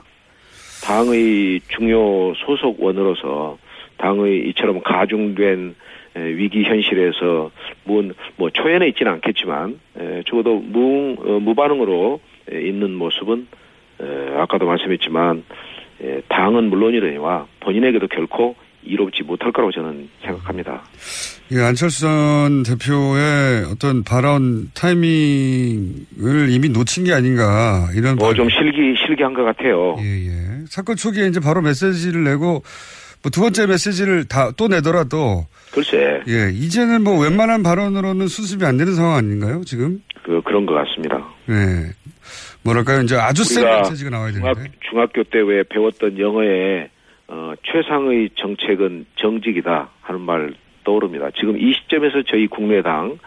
[0.84, 3.58] 당의 중요 소속원으로서
[3.98, 5.74] 당의 이처럼 가중된 에,
[6.20, 7.50] 위기 현실에서
[7.84, 8.02] 뭐,
[8.36, 12.20] 뭐 초연해 있지는 않겠지만 에, 적어도 무, 어, 무반응으로
[12.52, 13.46] 에, 있는 모습은
[14.00, 15.44] 에, 아까도 말씀했지만
[16.02, 20.84] 에, 당은 물론이려니와 본인에게도 결코 이롭지 못할 거라고 저는 생각합니다.
[21.50, 29.34] 이 안철수 전 대표의 어떤 발언 타이밍을 이미 놓친 게 아닌가 이런 뭐좀 실기 실기한
[29.34, 29.96] 것 같아요.
[29.98, 30.64] 예.
[30.68, 32.62] 사건 초기에 이제 바로 메시지를 내고
[33.26, 38.76] 뭐 두 번째 메시지를 다 또 내더라도 글쎄 예 이제는 뭐 웬만한 발언으로는 수습이 안
[38.76, 40.00] 되는 상황 아닌가요 지금?
[40.22, 41.18] 그 그런 것 같습니다.
[41.48, 41.90] 예.
[42.62, 44.76] 뭐랄까요 이제 아주 센 메시지가 나와야 중학, 되는데.
[44.88, 46.88] 중학교 때 왜 배웠던 영어에
[47.28, 51.30] 어, 최상의 정책은 정직이다 하는 말 떠오릅니다.
[51.38, 53.18] 지금 이 시점에서 저희 국내당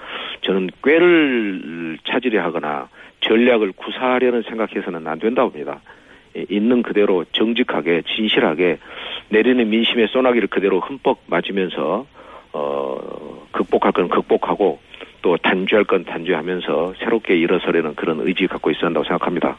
[0.46, 2.88] 저는 꾀를 찾으려 하거나
[3.22, 5.82] 전략을 구사하려는 생각해서는 안 된다고 봅니다.
[6.38, 8.78] 예, 있는 그대로 정직하게 진실하게
[9.30, 12.06] 내리는 민심의 소나기를 그대로 흠뻑 맞으면서
[12.54, 14.80] 어 극복할 건 극복하고
[15.22, 19.58] 또 단죄할 건 단죄하면서 새롭게 일어서려는 그런 의지 갖고 있어야 한다고 생각합니다.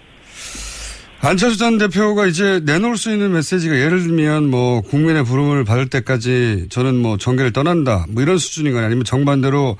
[1.22, 6.68] 안철수 전 대표가 이제 내놓을 수 있는 메시지가 예를 들면 뭐 국민의 부름을 받을 때까지
[6.70, 8.86] 저는 뭐 정계를 떠난다 뭐 이런 수준인가요?
[8.86, 9.76] 아니면 정반대로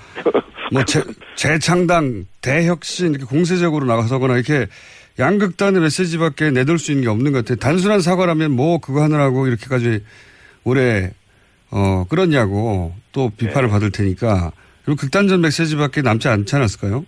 [0.70, 1.02] 뭐 재,
[1.36, 4.66] 재창당 대혁신 이렇게 공세적으로 나가서거나 이렇게
[5.20, 7.56] 양극단의 메시지밖에 내놓을 수 있는 게 없는 것 같아요.
[7.58, 10.00] 단순한 사과라면 뭐 그거 하느라고 이렇게까지
[10.64, 11.12] 오래
[11.70, 13.72] 어 끌었냐고 또 비판을 네.
[13.72, 14.50] 받을 테니까
[14.84, 17.04] 그리고 극단적 메시지밖에 남지 않지 않았을까요?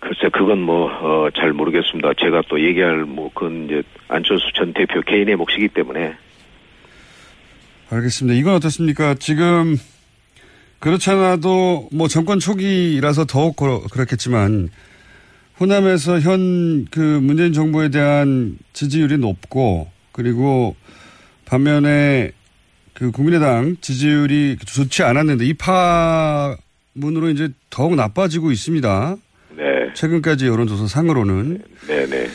[0.00, 2.12] 글쎄 그건 뭐잘 모르겠습니다.
[2.18, 6.14] 제가 또 얘기할 뭐 그건 이제 안철수 전 대표 개인의 몫이기 때문에
[7.90, 8.38] 알겠습니다.
[8.38, 9.14] 이건 어떻습니까?
[9.14, 9.76] 지금
[10.78, 14.70] 그렇지 않아도 뭐 정권 초기라서 더욱 그렇- 그렇겠지만
[15.60, 20.74] 호남에서 현 그 문재인 정부에 대한 지지율이 높고 그리고
[21.44, 22.32] 반면에
[22.94, 29.16] 그 국민의당 지지율이 좋지 않았는데 이 파문으로 이제 더욱 나빠지고 있습니다.
[29.56, 29.64] 네.
[29.94, 31.62] 최근까지 여론조사 상으로는.
[31.86, 32.26] 네네.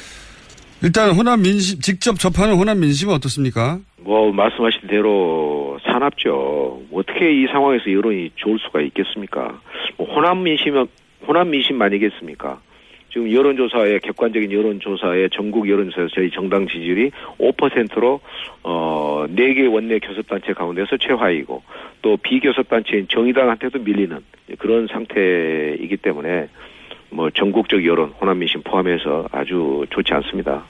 [0.84, 3.80] 일단 호남 민심, 직접 접하는 호남 민심은 어떻습니까?
[4.02, 6.82] 뭐 말씀하신 대로 사납죠.
[6.94, 9.60] 어떻게 이 상황에서 여론이 좋을 수가 있겠습니까?
[9.98, 10.86] 뭐 호남 민심
[11.28, 12.60] 호남 민심만이겠습니까?
[13.16, 18.20] 지금 여론조사의 객관적인 여론조사의 전국 여론조사에서 저희 정당 지지율이 5%로
[18.62, 21.64] 어 4개 원내 교섭단체 가운데서 최하위고
[22.02, 24.20] 또 비교섭단체인 정의당한테도 밀리는
[24.60, 26.50] 그런 상태이기 때문에
[27.10, 30.66] 뭐 전국적 여론 호남 민심 포함해서 아주 좋지 않습니다.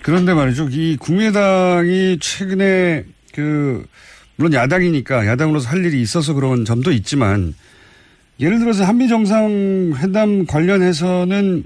[0.00, 0.68] 그런데 말이죠.
[0.70, 3.02] 이 국민의당이 최근에
[3.34, 3.84] 그
[4.36, 7.52] 물론 야당이니까 야당으로서 할 일이 있어서 그런 점도 있지만
[8.42, 11.62] 예를 들어서 한미 정상회담 관련해서는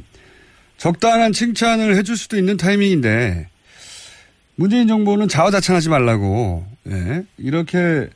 [0.76, 3.48] 적당한 칭찬을 해줄 수도 있는 타이밍인데
[4.56, 8.10] 문재인 정부는 자화자찬하지 말라고 예, 이렇게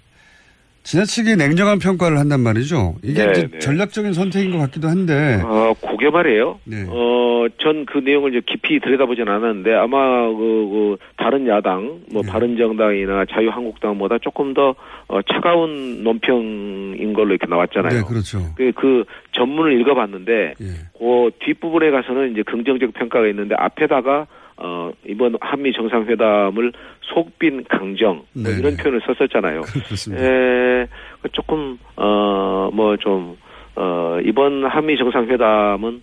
[0.90, 2.96] 지나치게 냉정한 평가를 한단 말이죠.
[3.04, 3.58] 이게 네, 네.
[3.60, 5.40] 전략적인 선택인 것 같기도 한데.
[5.44, 6.58] 어, 그게 말이에요.
[6.64, 6.84] 네.
[6.88, 12.28] 어, 전 그 내용을 이제 깊이 들여다보진 않았는데 아마 그, 그 다른 야당, 뭐 네.
[12.30, 14.74] 바른정당이나 자유한국당보다 조금 더
[15.06, 18.00] 어, 차가운 논평인 걸로 이렇게 나왔잖아요.
[18.00, 18.40] 네, 그렇죠.
[18.56, 20.54] 그, 그 전문을 읽어봤는데
[20.98, 24.26] 그 뒷부분에 가서는 이제 긍정적 평가가 있는데 앞에다가
[24.62, 28.82] 어 이번 한미 정상회담을 속빈 강정 뭐 네, 이런 네.
[28.82, 29.62] 표현을 썼었잖아요.
[29.62, 30.24] 그렇습니다.
[30.24, 30.86] 에,
[31.32, 33.36] 조금 어 뭐 좀
[33.76, 36.02] 어, 이번 한미 정상회담은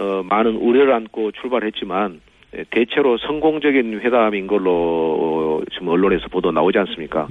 [0.00, 2.20] 어, 많은 우려를 안고 출발했지만
[2.54, 7.26] 에, 대체로 성공적인 회담인 걸로 지금 언론에서 보도 나오지 않습니까?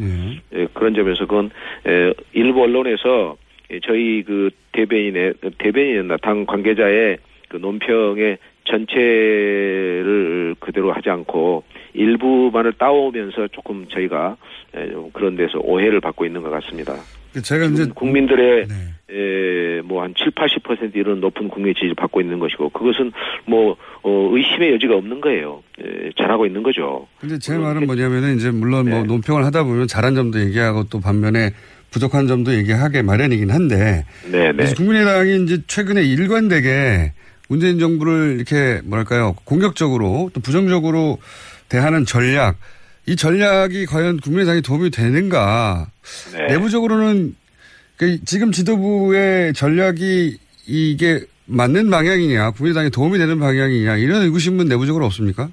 [0.53, 1.49] 예, 그런 점에서 그건
[1.87, 3.37] 에, 일부 언론에서
[3.71, 7.17] 예, 저희 그 대변인의 대변인이나 당 관계자의
[7.49, 8.37] 그 논평의
[8.67, 14.37] 전체를 그대로 하지 않고 일부만을 따오면서 조금 저희가
[15.13, 16.93] 그런 데서 오해를 받고 있는 것 같습니다.
[17.41, 19.81] 제가 이제 국민들의 네.
[19.83, 23.11] 뭐한 7, 80% 이런 높은 국민 지지를 받고 있는 것이고 그것은
[23.45, 25.63] 뭐 어, 의심의 여지가 없는 거예요.
[25.79, 27.07] 에, 잘하고 있는 거죠.
[27.19, 28.91] 근데 제 말은 뭐냐면은 이제 물론 네.
[28.91, 31.51] 뭐 논평을 하다 보면 잘한 점도 얘기하고 또 반면에
[31.91, 34.51] 부족한 점도 얘기하게 마련이긴 한데 네, 네.
[34.51, 37.13] 그래서 국민의당이 이제 최근에 일관되게
[37.47, 41.19] 문재인 정부를 이렇게 뭐랄까요 공격적으로 또 부정적으로
[41.69, 42.57] 대하는 전략
[43.05, 45.87] 이 전략이 과연 국민의당에 도움이 되는가
[46.33, 46.47] 네.
[46.47, 47.35] 내부적으로는
[47.97, 55.49] 그 지금 지도부의 전략이 이게 맞는 방향이냐 국민의당에 도움이 되는 방향이냐 이런 의구심은 내부적으로 없습니까?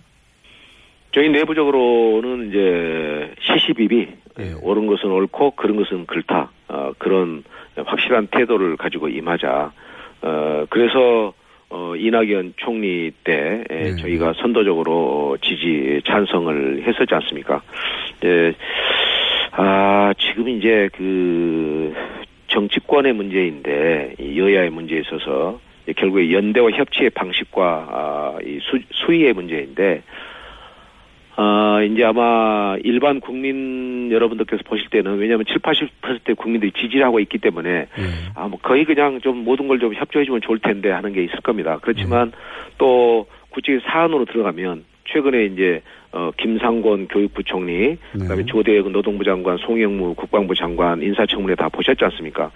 [1.12, 4.09] 저희 내부적으로는 이제 시시비비
[4.40, 7.44] 예, 옳은 것은 옳고 그런 것은 그렇다 어, 그런
[7.76, 9.72] 확실한 태도를 가지고 임하자.
[10.22, 11.33] 어, 그래서
[11.76, 17.62] 어, 이낙연 총리 때 에, 저희가 선도적으로 지지 찬성을 했었지 않습니까?
[18.24, 18.54] 예,
[19.50, 21.92] 아 지금 이제 그
[22.46, 25.58] 정치권의 문제인데 이 여야의 문제에 있어서
[25.96, 30.02] 결국에 연대와 협치의 방식과 아, 이 수, 수위의 문제인데
[31.37, 37.38] 아, 이제 아마 일반 국민 여러분들께서 보실 때는 왜냐하면 7, 80%의 국민들이 지지를 하고 있기
[37.38, 37.87] 때문에
[38.35, 41.79] 아, 뭐 거의 그냥 좀 모든 걸 좀 협조해주면 좋을 텐데 하는 게 있을 겁니다.
[41.83, 42.33] 그렇지만
[42.79, 50.14] 또 구체적인 사안으로 들어가면 최근에 이제 어, 김상곤 교육부 총리, 그다음에 조대혁 노동부 장관, 송영무
[50.14, 52.53] 국방부 장관 인사청문회 다 보셨지 않습니까?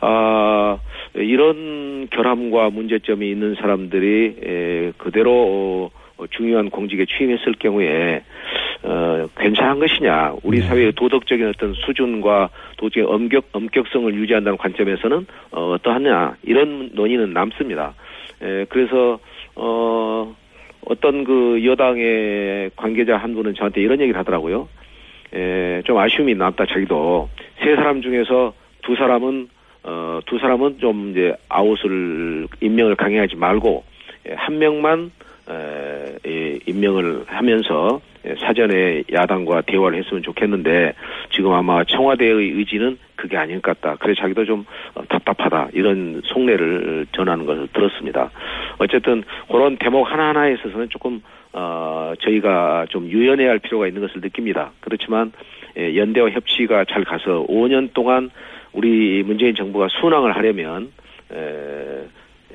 [0.00, 0.78] 아,
[1.14, 5.90] 이런 결함과 문제점이 있는 사람들이 에, 그대로 어,
[6.30, 8.22] 중요한 공직에 취임했을 경우에
[8.82, 10.34] 어, 괜찮은 것이냐?
[10.42, 16.36] 우리 사회의 도덕적인 어떤 수준과 도덕의 엄격 엄격성을 유지한다는 관점에서는 어, 어떠하냐?
[16.42, 17.94] 이런 논의는 남습니다.
[18.42, 19.18] 에, 그래서
[19.54, 20.34] 어,
[20.84, 24.68] 어떤 그 여당의 관계자 한 분은 저한테 이런 얘기를 하더라고요.
[25.34, 29.48] 에, 좀 아쉬움이 남다 자기도 세 사람 중에서 두 사람은
[29.82, 33.84] 어, 두 사람은 좀 이제 아웃을 임명을 강행하지 말고
[34.28, 35.25] 예, 한 명만 에, 이
[36.66, 40.94] 임명을 하면서 예, 사전에 야당과 대화를 했으면 좋겠는데
[41.30, 43.96] 지금 아마 청와대의 의지는 그게 아닌 것 같다.
[44.00, 48.30] 그래서 자기도 좀 어, 답답하다 이런 속내를 전하는 것을 들었습니다.
[48.78, 54.72] 어쨌든 그런 대목 하나하나에 있어서는 조금 어, 저희가 좀 유연해야 할 필요가 있는 것을 느낍니다.
[54.80, 55.32] 그렇지만
[55.78, 58.30] 예, 연대와 협치가 잘 가서 5년 동안
[58.72, 60.92] 우리 문재인 정부가 순항을 하려면
[61.32, 61.38] 에,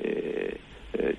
[0.04, 0.48] 에,
[0.98, 1.12] 에,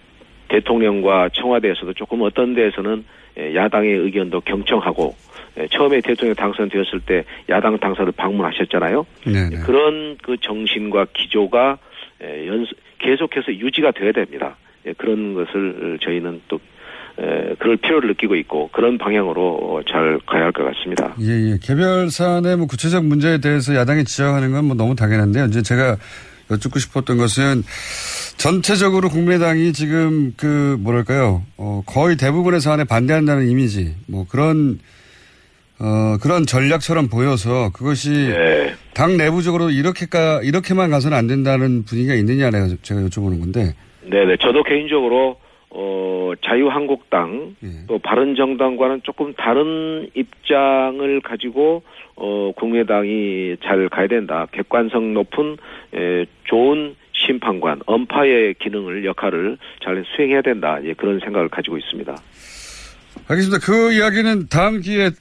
[0.53, 3.03] 대통령과 청와대에서도 조금 어떤 데에서는
[3.37, 5.15] 에, 야당의 의견도 경청하고
[5.57, 9.05] 에, 처음에 대통령 당선되었을 때 야당 당사를 방문하셨잖아요.
[9.25, 11.77] 네, 그런 그 정신과 기조가
[12.21, 12.65] 에, 연
[12.99, 14.55] 계속해서 유지가 돼야 됩니다.
[14.85, 16.59] 예, 그런 것을 저희는 또
[17.19, 21.15] 에, 그럴 필요를 느끼고 있고 그런 방향으로 어, 잘 가야 할 것 같습니다.
[21.21, 21.57] 예, 예.
[21.61, 25.45] 개별 사안의 뭐 구체적 문제에 대해서 야당이 지적하는 건 뭐 너무 당연한데요.
[25.45, 25.97] 이제 제가
[26.51, 27.63] 여쭙고 싶었던 것은
[28.37, 34.79] 전체적으로 국민의당이 지금 그 뭐랄까요 어, 거의 대부분의 사안에 반대한다는 이미지 뭐 그런
[35.79, 38.73] 어, 그런 전략처럼 보여서 그것이 네.
[38.93, 44.37] 당 내부적으로 이렇게까 이렇게만 가서는 안 된다는 분위기가 있느냐 내가 제가 여쭤보는 건데 네네.
[44.37, 45.37] 저도 개인적으로
[45.75, 47.67] 어, 자유한국당 예.
[47.87, 51.81] 또 바른정당과는 조금 다른 입장을 가지고
[52.15, 54.47] 어, 국민의당이 잘 가야 된다.
[54.51, 55.57] 객관성 높은
[55.93, 60.79] 에, 좋은 심판관, 엄파의 기능을 역할을 잘 수행해야 된다.
[60.83, 62.15] 예, 그런 생각을 가지고 있습니다.
[63.27, 63.65] 알겠습니다.
[63.65, 65.11] 그 이야기는 다음 기회에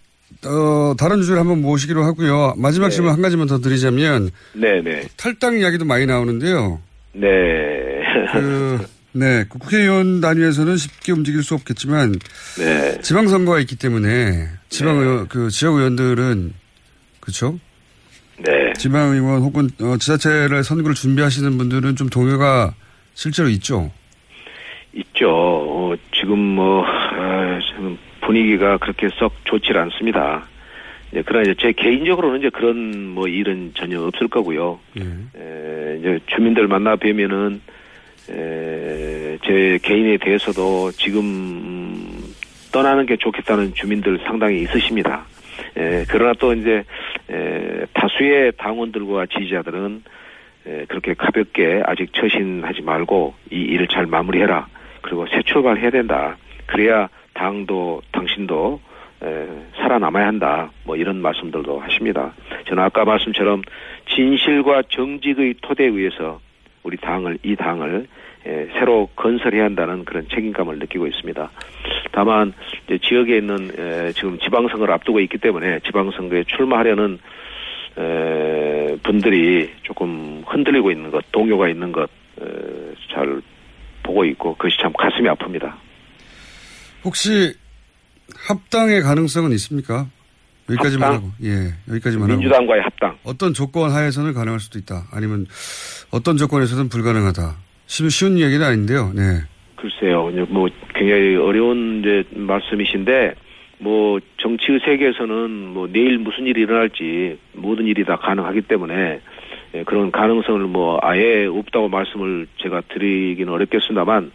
[0.47, 2.55] 어, 다른 주제를 한번 모시기로 하고요.
[2.57, 2.95] 마지막 네.
[2.95, 5.03] 질문 한 가지만 더 드리자면 네네.
[5.17, 6.81] 탈당 이야기도 많이 나오는데요.
[7.13, 7.29] 네.
[8.33, 8.79] 그,
[9.13, 12.15] 네, 그 국회의원 단위에서는 쉽게 움직일 수 없겠지만
[12.59, 13.01] 네.
[13.03, 16.55] 지방선거가 있기 때문에 지방의원 그 지역의원들은
[17.23, 17.59] 그렇죠?
[18.39, 18.73] 네.
[18.75, 22.75] 지방의원 혹은 어, 지자체를 선거를 준비하시는 분들은 좀 동요가
[23.15, 23.91] 실제로 있죠.
[24.93, 25.31] 있죠.
[25.31, 30.47] 어, 지금 뭐 아, 지금 분위기가 그렇게 썩 좋질 않습니다.
[31.15, 34.81] 예, 그러나 이제 제 개인적으로는 이제 그런 뭐 일은 전혀 없을 거고요.
[34.99, 35.03] 예.
[35.03, 37.61] 에, 이제 주민들 만나 뵈면은
[38.31, 42.35] 에, 제 개인에 대해서도 지금 음,
[42.73, 45.25] 떠나는 게 좋겠다는 주민들 상당히 있으십니다.
[45.77, 46.83] 에, 그러나 또 이제
[47.33, 50.03] 에, 다수의 당원들과 지지자들은
[50.67, 54.69] 에, 그렇게 가볍게 아직 처신하지 말고 이 일을 잘 마무리해라.
[55.01, 56.37] 그리고 새 출발해야 된다.
[56.67, 58.81] 그래야 당도 당신도
[59.23, 60.71] 에, 살아남아야 한다.
[60.85, 62.33] 뭐 이런 말씀들도 하십니다.
[62.67, 63.63] 저는 아까 말씀처럼
[64.09, 66.41] 진실과 정직의 토대에 의해서
[66.83, 68.07] 우리 당을 이 당을
[68.47, 71.51] 에, 새로 건설해야 한다는 그런 책임감을 느끼고 있습니다.
[72.13, 72.53] 다만
[73.03, 77.19] 지역에 있는 에, 지금 지방선거를 앞두고 있기 때문에 지방선거에 출마하려는
[77.99, 82.09] 에, 분들이 조금 흔들리고 있는 것, 동요가 있는 것
[83.13, 83.43] 잘
[84.03, 85.73] 보고 있고 그것이 참 가슴이 아픕니다.
[87.05, 87.55] 혹시
[88.49, 90.07] 합당의 가능성은 있습니까?
[90.71, 91.31] 여기까지만 합당?
[91.31, 93.19] 하고 예 여기까지만 하고 민주당과의 합당.
[93.25, 95.07] 어떤 조건 하에서는 가능할 수도 있다.
[95.13, 95.47] 아니면
[96.11, 97.57] 어떤 조건에서는 불가능하다.
[97.87, 99.13] 쉬운, 얘기는 아닌데요.
[99.15, 99.43] 네.
[99.77, 103.35] 글쎄요, 뭐 굉장히 어려운 이제 말씀이신데
[103.79, 109.21] 뭐 정치의 세계에서는 뭐 내일 무슨 일이 일어날지 모든 일이 다 가능하기 때문에
[109.75, 114.31] 예, 그런 가능성을 뭐 아예 없다고 말씀을 제가 드리기는 어렵겠습니다만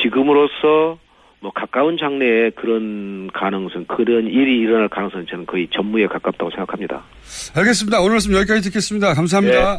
[0.00, 0.98] 지금으로서
[1.40, 7.02] 뭐 가까운 장래에 그런 가능성, 그런 일이 일어날 가능성은 저는 거의 전무에 가깝다고 생각합니다.
[7.54, 8.00] 알겠습니다.
[8.00, 9.14] 오늘 말씀 여기까지 듣겠습니다.
[9.14, 9.74] 감사합니다.
[9.74, 9.78] 네,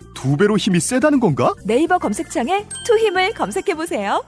[0.21, 1.51] 두 배로 힘이 세다는 건가?
[1.65, 4.23] 네이버 검색창에 투 힘을 검색해 보세요.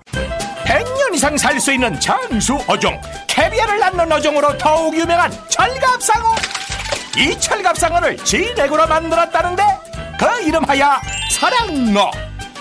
[0.66, 3.00] 100년 이상 살 수 있는 장수 어종.
[3.28, 6.34] 캐비아를 낳는 어종으로 더욱 유명한 철갑상어.
[7.16, 9.64] 이 철갑상어를 진액으로 만들었다는데
[10.20, 11.00] 그 이름하여
[11.32, 12.10] 사랑어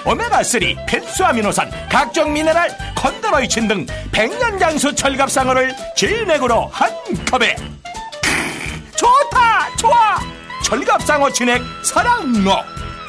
[0.04, 6.90] 오메가3 필수 아미노산 각종 미네랄 컨드로이친 등 100년 장수 철갑상어를 진액으로 한
[7.30, 7.54] 컵에.
[7.56, 10.18] 크, 좋다 좋아.
[10.64, 12.62] 철갑상어 진액 사랑어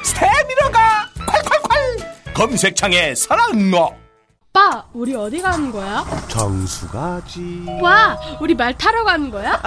[0.04, 3.96] 스테미너가 콸콸콸 검색창에 사랑어
[4.56, 6.06] 오빠, 우리 어디 가는 거야?
[6.28, 7.66] 정수 가지.
[7.82, 9.60] 와, 우리 말 타러 가는 거야?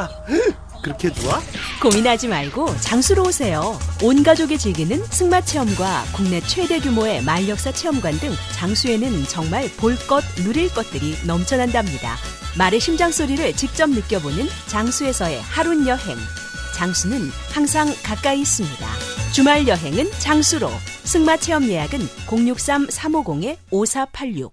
[0.81, 1.41] 그렇게 좋아?
[1.83, 3.77] 고민하지 말고 장수로 오세요.
[4.01, 10.23] 온 가족이 즐기는 승마 체험과 국내 최대 규모의 말역사 체험관 등 장수에는 정말 볼 것,
[10.37, 12.15] 누릴 것들이 넘쳐난답니다.
[12.57, 16.17] 말의 심장 소리를 직접 느껴보는 장수에서의 하룬 여행.
[16.77, 18.87] 장수는 항상 가까이 있습니다.
[19.37, 20.71] 주말 여행은 장수로.
[21.05, 24.51] 승마 체험 예약은 063-350-5486.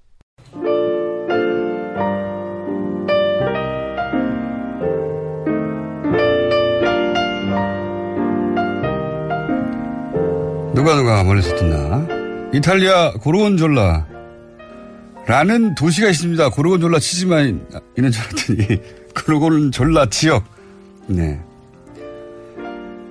[10.76, 12.06] 누가 누가 멀리서 듣나?
[12.54, 14.06] 이탈리아 고르곤졸라
[15.28, 16.50] 라는 도시가 있습니다.
[16.50, 18.82] 고르곤졸라 치즈만 있는 줄 알았더니
[19.16, 20.44] 고르곤졸라 지역.
[21.08, 21.40] 네.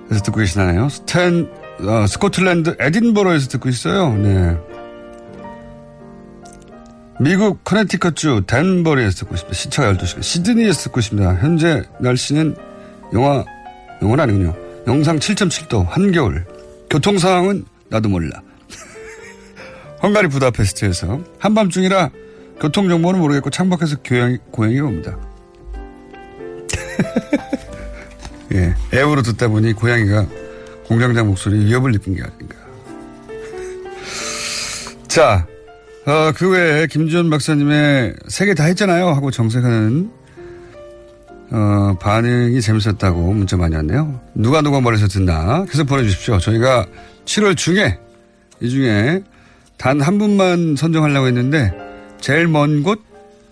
[0.05, 0.87] 그래서 듣고 계시나요?
[0.89, 4.13] 스탠 어, 스코틀랜드 에딘버러에서 듣고 있어요.
[4.15, 4.57] 네.
[7.19, 9.55] 미국 커네티컷주 댄버리에서 듣고 있습니다.
[9.55, 10.23] 시차가 12시간.
[10.23, 11.35] 시드니에서 듣고 있습니다.
[11.35, 12.55] 현재 날씨는
[13.13, 13.43] 영하,
[14.01, 14.55] 영하는 아니군요.
[14.87, 16.45] 영상 7.7도, 한겨울.
[16.89, 18.41] 교통 상황은 나도 몰라.
[20.03, 22.09] 헝가리 부다페스트에서 한밤중이라
[22.59, 25.17] 교통 정보는 모르겠고 창밖에서 교양, 고양이 옵니다.
[28.53, 30.27] 예, 앱으로 듣다 보니 고양이가
[30.93, 32.55] 공장장 목소리 위협을 느낀 게 아닌가.
[35.07, 35.47] 자,
[36.05, 40.11] 어, 그 외에 김지현 박사님의 세개다 했잖아요 하고 정색하는
[41.51, 44.21] 어, 반응이 재밌었다고 문자 많이 왔네요.
[44.35, 46.37] 누가 누가 머리에서 듣나 계속 보내주십시오.
[46.39, 46.85] 저희가
[47.25, 47.99] 7월 중에
[48.61, 49.23] 이 중에
[49.77, 51.73] 단 한 분만 선정하려고 했는데
[52.21, 53.01] 제일 먼 곳,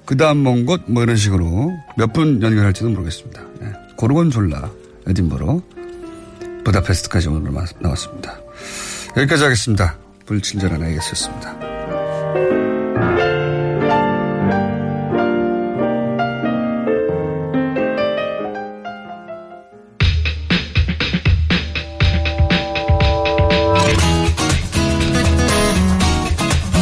[0.05, 3.41] 그 다음 먼 곳, 뭐 이런 식으로 몇 분 연결할지도 모르겠습니다.
[3.59, 3.67] 네.
[3.97, 4.71] 고르곤졸라,
[5.07, 5.61] 에딘버러,
[6.63, 8.39] 부다페스트까지 오늘 나왔습니다.
[9.17, 9.97] 여기까지 하겠습니다.
[10.25, 11.71] 불친절한 AS였습니다.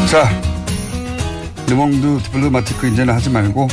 [0.10, 0.28] 자,
[1.68, 3.68] 르몽드 디플로마티크 이제는 하지 말고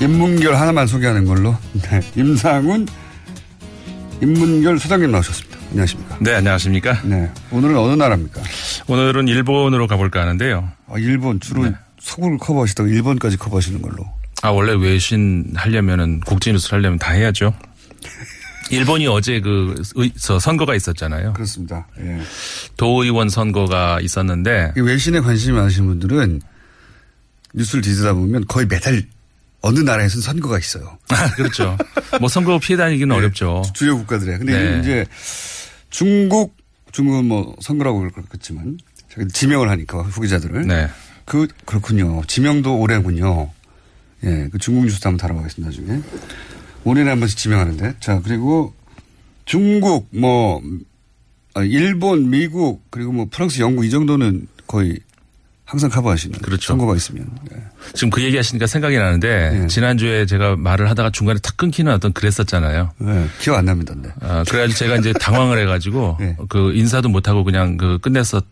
[0.00, 1.54] 인문결 하나만 소개하는 걸로.
[1.82, 2.88] 네, 임상훈
[4.20, 5.58] 인문결 소장님 나오셨습니다.
[5.70, 6.18] 안녕하십니까?
[6.20, 7.02] 네, 안녕하십니까?
[7.04, 7.30] 네.
[7.50, 8.42] 오늘은 어느 나라입니까?
[8.88, 10.70] 오늘은 일본으로 가볼까 하는데요.
[10.88, 11.72] 아, 일본 주로 네.
[12.00, 14.04] 서구를 커버하시다가 일본까지 커버하시는 걸로.
[14.42, 17.54] 아, 원래 외신 하려면은 국제 뉴스 하려면 다 해야죠.
[18.70, 19.82] 일본이 어제 그
[20.16, 21.32] 선거가 있었잖아요.
[21.32, 21.86] 그렇습니다.
[22.00, 22.20] 예.
[22.76, 26.42] 도의원 선거가 있었는데 외신에 관심이 많으신 분들은
[27.54, 29.02] 뉴스를 뒤지다 보면 거의 매달
[29.60, 30.98] 어느 나라에서는 선거가 있어요.
[31.08, 31.76] 아, 그렇죠.
[32.20, 33.62] 뭐 선거 피해 다니기는 네, 어렵죠.
[33.74, 34.38] 주요 국가들에.
[34.38, 34.80] 근데 네.
[34.80, 35.06] 이제
[35.90, 36.56] 중국,
[36.92, 38.78] 중국은 뭐 선거라고 그렇겠지만
[39.32, 40.66] 지명을 하니까 후기자들을.
[40.66, 40.88] 네.
[41.24, 42.22] 그, 그렇군요.
[42.26, 43.50] 지명도 오래군요.
[44.24, 46.02] 예, 그 중국 뉴스도 한번 다뤄보겠습니다, 나중에.
[46.84, 47.96] 5년에 한 번씩 지명하는데.
[48.00, 48.74] 자, 그리고
[49.44, 50.62] 중국, 뭐,
[51.54, 54.98] 아, 일본, 미국, 그리고 뭐 프랑스, 영국 이 정도는 거의
[55.68, 56.38] 항상 커버하시는.
[56.38, 56.68] 그렇죠.
[56.68, 57.28] 선거가 있으면.
[57.50, 57.58] 네.
[57.92, 59.66] 지금 그 얘기 하시니까 생각이 나는데 네.
[59.66, 62.90] 지난주에 제가 말을 하다가 중간에 탁 끊기는 어떤 그랬었잖아요.
[62.96, 63.28] 네.
[63.38, 63.94] 기억 안 납니다.
[64.00, 64.08] 네.
[64.22, 66.36] 아, 그래가지고 제가 이제 당황을 해가지고 네.
[66.48, 68.44] 그 인사도 못하고 그냥 그 끝냈었,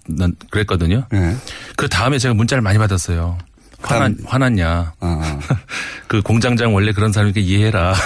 [0.51, 1.07] 그랬거든요.
[1.11, 1.35] 네.
[1.77, 3.39] 그 다음에 제가 문자를 많이 받았어요.
[3.81, 4.69] 화난, 화났냐.
[4.69, 5.39] 아, 아.
[6.09, 7.95] 그 공장장 원래 그런 사람이니까 이해해라.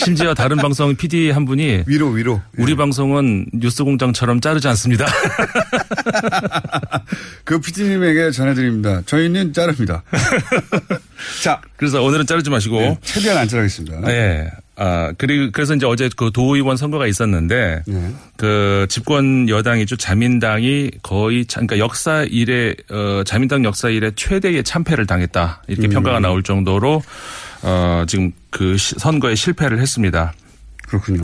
[0.00, 2.76] 심지어 다른 방송 PD 한 분이 위로 위로 우리 네.
[2.76, 5.06] 방송은 뉴스 공장처럼 자르지 않습니다.
[7.44, 9.02] 그 PD님에게 전해드립니다.
[9.04, 10.02] 저희는 자릅니다.
[11.42, 14.00] 자, 그래서 오늘은 자르지 마시고 네, 최대한 안 자르겠습니다.
[14.00, 14.50] 네.
[14.76, 18.14] 아, 그리고 그래서 이제 어제 그 도의원 선거가 있었는데 네.
[18.38, 25.64] 그 집권 여당이죠 자민당이 거의 그러니까 역사 이래 어 자민당 역사 이래 최대의 참패를 당했다
[25.68, 25.90] 이렇게 음.
[25.90, 27.02] 평가가 나올 정도로
[27.62, 30.32] 어 지금 그 선거에 실패를 했습니다.
[30.90, 31.20] 그렇군요.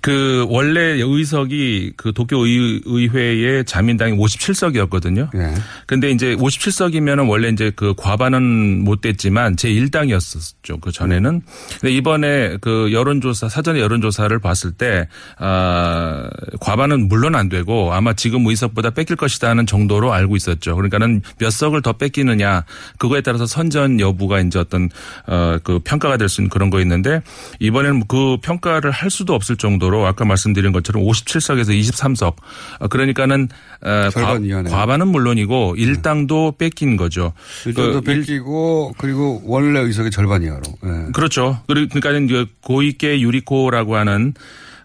[0.00, 5.28] 그 원래 의석이 그 도쿄 의회의 자민당이 57석이었거든요.
[5.34, 5.54] 예.
[5.86, 10.80] 근데 이제 57석이면은 원래 이제 그 과반은 못 됐지만 제 1당이었었죠.
[10.80, 11.42] 그 전에는.
[11.80, 15.06] 근데 이번에 그 여론조사 사전에 여론조사를 봤을 때
[15.38, 16.28] 아,
[16.60, 20.74] 과반은 물론 안 되고 아마 지금 의석보다 뺏길 것이다는 정도로 알고 있었죠.
[20.76, 22.64] 그러니까는 몇 석을 더 뺏기느냐
[22.98, 24.88] 그거에 따라서 선전 여부가 이제 어떤
[25.26, 27.20] 어그 평가가 될 수 있는 그런 거 있는데
[27.58, 32.34] 이번에는 그 평가를 할할 수도 없을 정도로 아까 말씀드린 것처럼 57석에서 23석.
[32.78, 33.48] 어, 그러니까는
[33.82, 34.38] 어, 과,
[34.70, 37.32] 과반은 물론이고 일당도 뺏긴 거죠.
[37.66, 40.62] 일당도 그 뺏기고 그리고 원래 의석의 절반 이하로.
[40.82, 41.12] 네.
[41.12, 41.60] 그렇죠.
[41.66, 44.34] 그러니까는 고위계 유리코라고 하는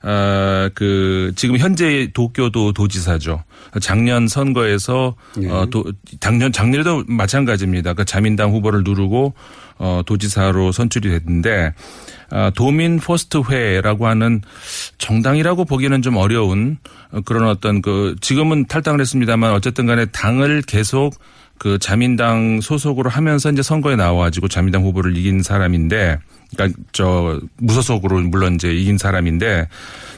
[0.06, 3.44] 어, 그, 지금 현재 도쿄도 도지사죠.
[3.82, 5.50] 작년 선거에서, 네.
[5.50, 5.84] 어, 도,
[6.20, 7.94] 작년, 작년에도 마찬가지입니다.
[7.94, 9.34] 그 자민당 후보를 누르고,
[9.80, 11.74] 어, 도지사로 선출이 됐는데,
[12.32, 14.42] 어, 도민 포스트회라고 하는
[15.00, 16.78] 정당이라고 보기에는 좀 어려운
[17.26, 21.16] 그런 어떤 그 지금은 탈당을 했습니다만 어쨌든 간에 당을 계속
[21.58, 26.20] 그 자민당 소속으로 하면서 이제 선거에 나와가지고 자민당 후보를 이긴 사람인데
[26.54, 29.68] 그러니까 저 무소속으로 물론 이제 이긴 사람인데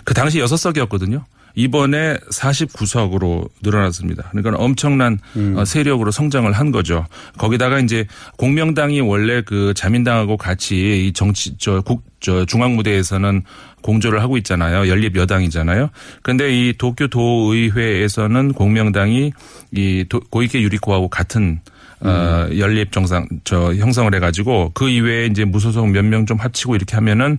[0.03, 1.25] 그 당시 여섯 석이었거든요.
[1.55, 4.30] 이번에 49석으로 늘어났습니다.
[4.32, 5.55] 그러니까 엄청난 음.
[5.57, 7.07] 어, 세력으로 성장을 한 거죠.
[7.39, 8.05] 거기다가 이제
[8.38, 13.43] 공명당이 원래 그 자민당하고 같이 이 정치 저 국 저 중앙 무대에서는
[13.82, 14.88] 공조를 하고 있잖아요.
[14.89, 15.89] 연립 여당이잖아요.
[16.23, 19.32] 그런데 이 도쿄 도의회에서는 공명당이
[19.71, 21.61] 이 고이케 유리코하고 같은
[22.01, 22.57] 어, 음.
[22.59, 27.37] 연립 정상 저 형성을 해가지고 그 이외에 이제 무소속 몇 명 좀 합치고 이렇게 하면은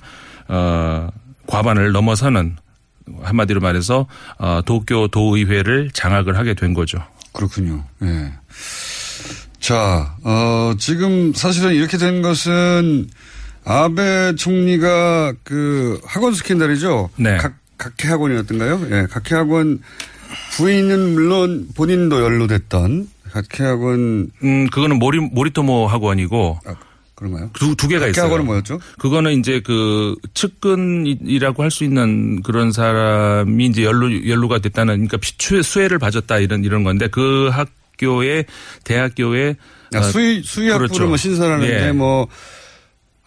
[0.48, 1.08] 어
[1.46, 2.56] 과반을 넘어서는
[3.22, 4.06] 한마디로 말해서
[4.38, 7.02] 어, 도쿄 도의회를 장악을 하게 된 거죠.
[7.32, 7.84] 그렇군요.
[8.00, 8.32] 네.
[9.60, 13.08] 자, 어, 지금 사실은 이렇게 된 것은
[13.64, 17.10] 아베 총리가 그 학원 스캔들이죠.
[17.16, 17.36] 네.
[17.38, 18.80] 각, 각해학원이었던가요?
[18.84, 19.80] 예, 네, 각해학원
[20.56, 26.58] 부인은 물론 본인도 연루됐던 학회학원 음 그거는 모리 모리토모 학원이고
[27.14, 27.50] 그런가요?
[27.54, 28.22] 두, 두 개가 있어요.
[28.24, 28.78] 학회학원은 뭐였죠?
[28.98, 35.62] 그거는 이제 그 측근이라고 할 수 있는 그런 사람이 이제 연루 연루가 됐다는 그러니까 피추의
[35.62, 38.44] 수혜를 봐줬다 이런 이런 건데 그 학교에
[38.84, 39.56] 대학교에
[39.94, 41.06] 아, 수의 수의학부를 그렇죠.
[41.08, 41.92] 뭐 신설하는데 예.
[41.92, 42.28] 뭐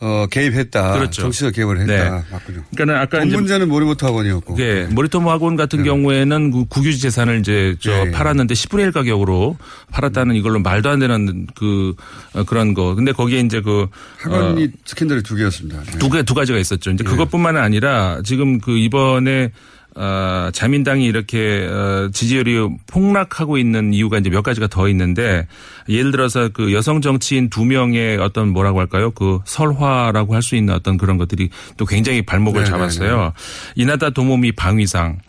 [0.03, 0.93] 어, 개입했다.
[0.93, 1.21] 그렇죠.
[1.21, 1.93] 정치적 개입을 했다.
[1.93, 2.23] 네.
[2.31, 2.63] 맞군요.
[2.75, 4.57] 그러니까 아까 문제는 모리모토 학원이었고.
[4.57, 8.11] 예, 모리토모 학원 같은 경우에는 그 국유지 재산을 이제 저 예, 예.
[8.11, 9.57] 팔았는데 10분의 1 가격으로
[9.91, 11.93] 팔았다는 이걸로 말도 안 되는 그
[12.33, 12.95] 어, 그런 거.
[12.95, 13.87] 근데 거기에 이제 그
[14.17, 15.83] 학원이 어, 스캔들이 두 개였습니다.
[15.83, 15.99] 네.
[15.99, 16.89] 두 개, 두 가지가 있었죠.
[16.89, 19.51] 이제 그것뿐만 아니라 지금 그 이번에
[19.95, 25.47] 어, 자민당이 이렇게 어, 지지율이 폭락하고 있는 이유가 이제 몇 가지가 더 있는데
[25.89, 29.11] 예를 들어서 그 여성 정치인 두 명의 어떤 뭐라고 할까요?
[29.11, 32.71] 그 설화라고 할 수 있는 어떤 그런 것들이 또 굉장히 발목을 네네네.
[32.71, 33.33] 잡았어요.
[33.75, 35.19] 이나다 도모미 방위상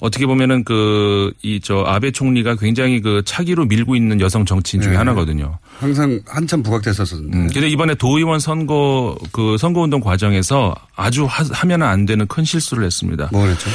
[0.00, 4.92] 어떻게 보면은 그 이 저 아베 총리가 굉장히 그 차기로 밀고 있는 여성 정치인 중에
[4.92, 4.96] 네.
[4.98, 5.58] 하나거든요.
[5.78, 7.36] 항상 한참 부각됐었었는데.
[7.38, 12.84] 음, 근데 이번에 도의원 선거 그 선거운동 과정에서 아주 하, 하면 안 되는 큰 실수를
[12.84, 13.28] 했습니다.
[13.32, 13.70] 뭐 그랬죠?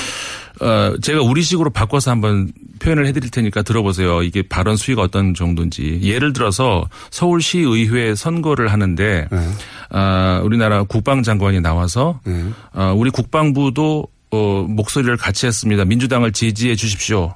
[0.60, 4.24] 어, 제가 우리식으로 바꿔서 한번 표현을 해드릴 테니까 들어보세요.
[4.24, 6.00] 이게 발언 수위가 어떤 정도인지.
[6.02, 9.38] 예를 들어서 서울시 의회 선거를 하는데, 네.
[9.92, 12.20] 아, 우리나라 국방장관이 나와서,
[12.74, 15.86] 아, 우리 국방부도 어, 목소리를 같이 했습니다.
[15.86, 17.34] 민주당을 지지해 주십시오.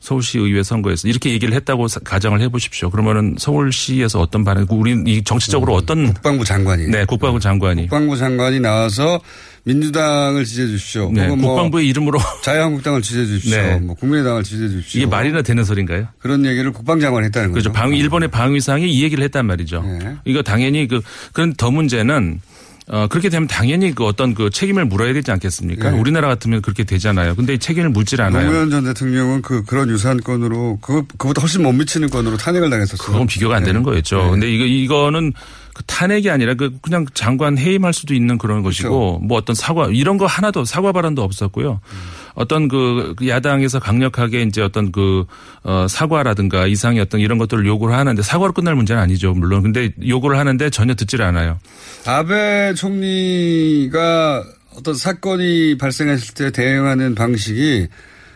[0.00, 2.90] 서울시 의회 선거에서 이렇게 얘기를 했다고 사- 가정을 해보십시오.
[2.90, 4.66] 그러면은 서울시에서 어떤 반응?
[4.68, 6.88] 우리 이 정치적으로 어떤 국방부 장관이.
[6.88, 9.18] 네, 국방부 장관이 국방부 장관이 나와서
[9.62, 11.10] 민주당을 지지해 주십시오.
[11.10, 13.56] 네, 뭐 국방부의 이름으로 자유한국당을 지지해 주십시오.
[13.56, 13.78] 네.
[13.78, 14.98] 뭐 국민의당을 지지해 주십시오.
[15.00, 16.08] 이게 말이나 되는 소리인가요?
[16.18, 17.70] 그런 얘기를 국방장관이 했다는 그렇죠.
[17.70, 17.80] 거죠.
[17.80, 19.80] 방 일본의 방위상이 이 얘기를 했단 말이죠.
[19.82, 20.16] 네.
[20.26, 21.00] 이거 당연히 그
[21.32, 22.42] 그런 더 문제는
[22.86, 25.90] 어 그렇게 되면 당연히 그 어떤 그 책임을 물어야 되지 않겠습니까?
[25.90, 25.98] 네.
[25.98, 27.34] 우리나라 같으면 그렇게 되잖아요.
[27.34, 28.44] 근데 이 책임을 묻질 않아요.
[28.44, 33.06] 노무현 전 대통령은 그 그런 유사한 건으로 그 그보다 훨씬 못 미치는 건으로 탄핵을 당했었어요.
[33.10, 33.68] 그건 비교가 안 네.
[33.68, 34.24] 되는 거였죠.
[34.24, 34.30] 네.
[34.30, 35.32] 근데 이거 이거는
[35.74, 39.26] 그 탄핵이 아니라 그 그냥 장관 해임할 수도 있는 그런 것이고 그렇죠.
[39.26, 41.80] 뭐 어떤 사과 이런 거 하나도 사과 발언도 없었고요.
[41.84, 41.98] 음.
[42.34, 45.26] 어떤 그 야당에서 강력하게 이제 어떤 그
[45.64, 49.34] 어, 사과라든가 이상의 어떤 이런 것들을 요구를 하는데 사과로 끝날 문제는 아니죠.
[49.34, 51.58] 물론 근데 요구를 하는데 전혀 듣질 않아요.
[52.06, 54.44] 아베 총리가
[54.76, 57.88] 어떤 사건이 발생했을 때 대응하는 방식이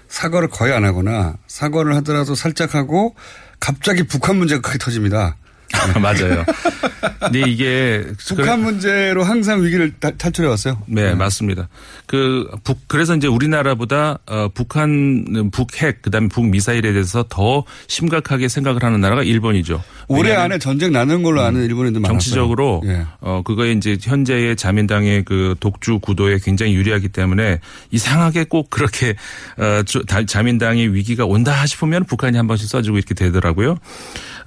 [0.08, 3.14] 사과를 거의 안 하거나 사과를 하더라도 살짝 하고
[3.60, 5.36] 갑자기 북한 문제가 크게 터집니다.
[6.00, 6.44] 맞아요.
[7.20, 10.80] 근데 이게 북한 문제로 항상 위기를 다- 탈출해 왔어요.
[10.86, 11.68] 네, 맞습니다.
[12.06, 18.82] 그 북 그래서 이제 우리나라보다 어 북한 북핵 그다음에 북 미사일에 대해서 더 심각하게 생각을
[18.82, 19.82] 하는 나라가 일본이죠.
[20.08, 22.18] 올해 안에 전쟁 나는 걸로 아는 일본인도 많았어요.
[22.18, 23.04] 정치적으로 예.
[23.20, 27.60] 어 그거에 이제 현재의 자민당의 그 독주 구도에 굉장히 유리하기 때문에
[27.90, 29.14] 이상하게 꼭 그렇게
[29.58, 29.82] 어
[30.26, 33.76] 자민당의 위기가 온다 싶으면 북한이 한 번씩 써주고 이렇게 되더라고요.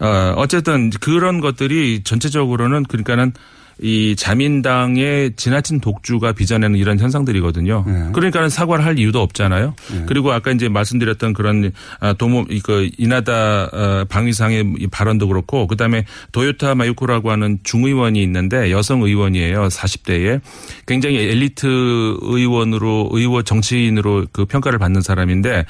[0.02, 3.34] 어 어쨌든 그런 것들이 전체적으로는 그러니까는
[3.82, 7.84] 이 자민당의 지나친 독주가 빚어내는 이런 현상들이거든요.
[7.88, 8.12] 네.
[8.14, 9.74] 그러니까는 사과를 할 이유도 없잖아요.
[10.06, 16.06] 그리고 아까 이제 말씀드렸던 그런 아, 도모 이그 이나다 어, 방위상의 이 발언도 그렇고 그다음에
[16.32, 19.68] 도요타 마유코라고 하는 중의원이 있는데 여성 의원이에요.
[19.70, 20.42] 40대에
[20.86, 25.66] 굉장히 엘리트 의원으로 의원 정치인으로 그 평가를 받는 사람인데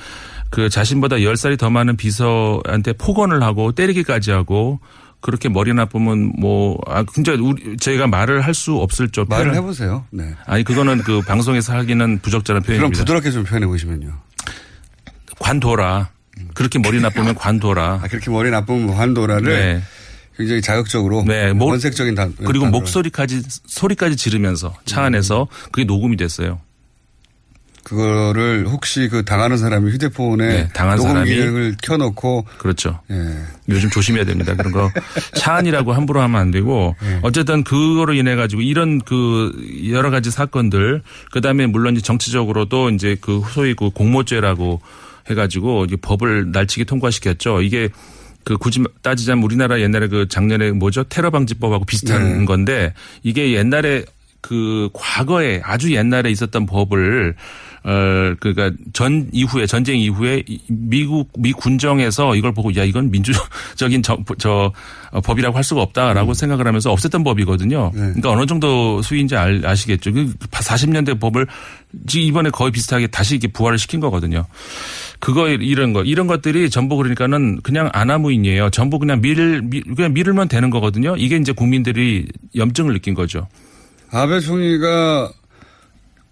[0.51, 4.79] 그 자신보다 10살이 더 많은 비서한테 폭언을 하고 때리기까지 하고
[5.21, 9.25] 그렇게 머리 나쁘면 뭐, 아, 진짜 우리, 저희가 말을 할 수 없을 줄.
[9.29, 10.05] 말을 해보세요.
[10.11, 10.33] 네.
[10.45, 12.99] 아니, 그거는 그 방송에서 하기는 부적절한 그럼 표현입니다.
[13.01, 14.13] 부드럽게 좀 표현해 보시면요.
[15.39, 16.09] 관둬라.
[16.53, 17.99] 그렇게 머리 나쁘면 관둬라.
[18.03, 19.81] 아, 그렇게 머리 나쁜 환도라를 네.
[20.37, 22.71] 굉장히 자극적으로 네, 뭐- 원색적인 단 그리고 단어로.
[22.71, 26.59] 목소리까지, 소리까지 지르면서 차 안에서 그게 녹음이 됐어요.
[27.91, 32.99] 그거를 혹시 그 당하는 사람이 휴대폰에 네, 당한 녹음 사람이 기능을 켜놓고 그렇죠.
[33.11, 33.15] 예.
[33.67, 34.55] 요즘 조심해야 됩니다.
[34.55, 34.89] 그런 거
[35.35, 37.19] 차안이라고 함부로 하면 안 되고 네.
[37.21, 39.51] 어쨌든 그거로 인해 가지고 이런 그
[39.89, 44.79] 여러 가지 사건들 그 다음에 물론 이제 정치적으로도 이제 그 소위 그 공모죄라고
[45.29, 47.61] 해가지고 이제 법을 날치기 통과시켰죠.
[47.61, 47.89] 이게
[48.45, 52.45] 그 굳이 따지자면 우리나라 옛날에 그 작년에 뭐죠 테러 방지법하고 비슷한 네.
[52.45, 54.05] 건데 이게 옛날에
[54.39, 57.35] 그 과거에 아주 옛날에 있었던 법을
[57.83, 64.03] 어 그러니까 전 이후에 전쟁 이후에 이- 미국 미 군정에서 이걸 보고 야 이건 민주적인
[64.03, 64.71] 저, 저
[65.11, 67.91] 어, 법이라고 할 수가 없다라고 생각을 하면서 없앴던 법이거든요.
[67.91, 70.13] 그러니까 어느 정도 수위인지 알, 아시겠죠.
[70.13, 71.47] 그 40년대 법을
[72.07, 74.45] 지금 이번에 거의 비슷하게 다시 이렇게 부활을 시킨 거거든요.
[75.19, 78.69] 그거 이런 거 이런 것들이 전부 그러니까는 그냥 아나무인이에요.
[78.69, 81.15] 전부 그냥 밀 밀- 그냥 밀으면 되는 거거든요.
[81.17, 83.47] 이게 이제 국민들이 염증을 느낀 거죠.
[84.11, 85.31] 아베 총리가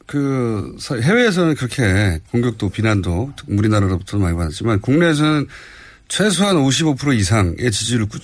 [0.10, 5.46] 그 서- 해외에서는 그렇게 공격도 비난도 우리나라로부터 많이 받았지만 국내에서는
[6.08, 7.56] 최소한 55% 이상의
[8.10, 8.18] 꾸-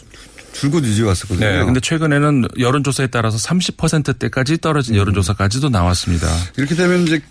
[0.52, 1.46] 줄곧 유지해왔었거든요.
[1.48, 1.64] 네.
[1.64, 6.28] 근데 최근에는 여론조사에 따라서 30%대까지 떨어진 여론조사까지도 나왔습니다.
[6.58, 7.22] 이렇게 되면 이제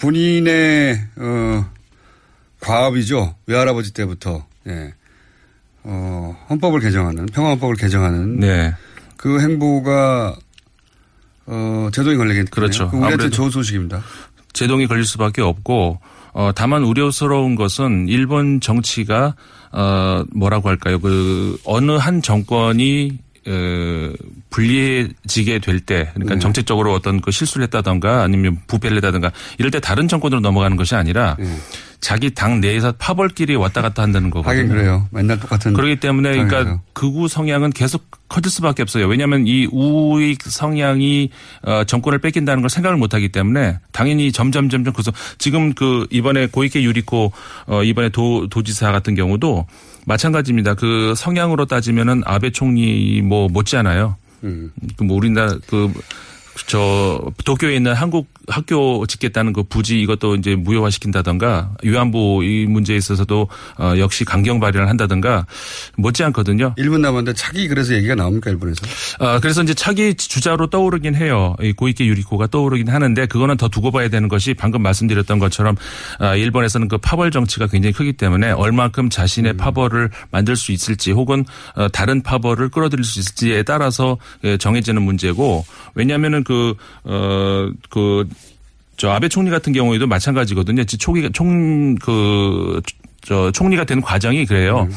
[0.00, 1.66] 본인의 어
[2.60, 4.94] 과업이죠 외할아버지 때부터 예.
[5.82, 8.72] 어 헌법을 개정하는 평화헌법을 개정하는 네.
[9.16, 10.36] 그 행보가
[11.46, 12.50] 어 제동이 걸리겠네요.
[12.50, 12.90] 그렇죠.
[12.90, 14.02] 그 우리한테 좋은 소식입니다.
[14.52, 16.00] 제동이 걸릴 수밖에 없고
[16.34, 19.34] 어 다만 우려스러운 것은 일본 정치가
[19.72, 20.98] 어 뭐라고 할까요?
[20.98, 24.12] 그 어느 한 정권이 어,
[24.50, 26.40] 불리해지게 될 때, 그러니까 네.
[26.40, 31.36] 정책적으로 어떤 그 실수를 했다던가 아니면 부패를 했다던가 이럴 때 다른 정권으로 넘어가는 것이 아니라
[32.02, 34.50] 자기 당 내에서 파벌끼리 왔다 갔다 한다는 거거든요.
[34.58, 35.08] 하긴 그래요.
[35.12, 35.72] 맨날 똑같은.
[35.72, 36.80] 그렇기 때문에 그러니까.
[36.94, 39.06] 극우 성향은 계속 커질 수밖에 없어요.
[39.06, 41.30] 왜냐하면 이 우익 성향이
[41.62, 46.82] 어, 정권을 뺏긴다는 걸 생각을 못하기 때문에 당연히 점점 점점 그래서 지금 그 이번에 고이케
[46.82, 47.32] 유리코
[47.68, 49.66] 어, 이번에 도 도지사 같은 경우도
[50.04, 50.74] 마찬가지입니다.
[50.74, 54.16] 그 성향으로 따지면은 아베 총리 뭐 못지않아요.
[54.42, 54.72] 음.
[54.96, 55.92] 그뭐 우리나라 그.
[56.66, 63.48] 저 도쿄에 있는 한국 학교 짓겠다는 그 부지 이것도 이제 무효화시킨다던가 위안부 이 문제에 있어서도
[63.78, 65.46] 어 역시 강경 발의를 한다던가
[65.96, 66.74] 못지않거든요.
[66.76, 68.80] 1분 남았는데 차기 그래서 얘기가 나옵니까 일본에서?
[69.20, 71.54] 아, 그래서 이제 차기 주자로 떠오르긴 해요.
[71.60, 75.76] 이 고이케 유리코가 떠오르긴 하는데 그거는 더 두고 봐야 되는 것이 방금 말씀드렸던 것처럼
[76.18, 79.10] 아, 일본에서는 그 파벌 정치가 굉장히 크기 때문에 얼마큼 음.
[79.10, 81.44] 자신의 파벌을 만들 수 있을지 혹은
[81.76, 86.74] 어, 다른 파벌을 끌어들일 수 있을지에 따라서 예, 정해지는 문제고 왜냐하면은 그,
[87.04, 88.28] 어, 그,
[88.96, 90.84] 저 아베 총리 같은 경우에도 마찬가지거든요.
[90.84, 92.80] 초기 총, 그,
[93.22, 94.88] 저 총리가 된 과정이 그래요.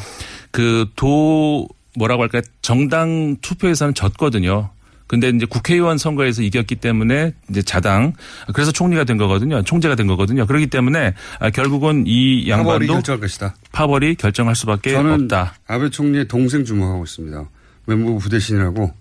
[0.50, 4.70] 그 도, 뭐라고 할까 정당 투표에서는 졌거든요.
[5.06, 8.12] 근데 이제 국회의원 선거에서 이겼기 때문에 이제 자당
[8.52, 9.62] 그래서 총리가 된 거거든요.
[9.62, 10.46] 총재가 된 거거든요.
[10.46, 13.54] 그렇기 때문에 아, 결국은 이 파벌이 양반도 결정할 것이다.
[13.72, 15.54] 파벌이 결정할 수밖에 없다.
[15.68, 17.48] 아베 총리의 동생 주목하고 있습니다.
[17.86, 18.92] 외무부 부대신이라고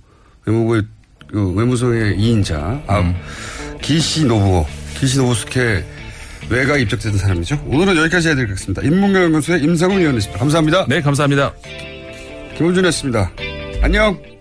[0.45, 0.83] 외무부의
[1.31, 3.15] 그 외무성의 2인자 아, 음.
[3.81, 4.65] 기시 노부오
[4.99, 5.83] 기시 노부스케
[6.49, 7.63] 외가 입적된 사람이죠.
[7.67, 8.83] 오늘은 여기까지 해드리겠습니다.
[8.83, 10.39] 인문경연구소의 임상훈 위원이었습니다.
[10.39, 10.85] 감사합니다.
[10.87, 11.53] 네, 감사합니다.
[12.57, 13.31] 김원준이었습니다.
[13.81, 14.34] 안녕.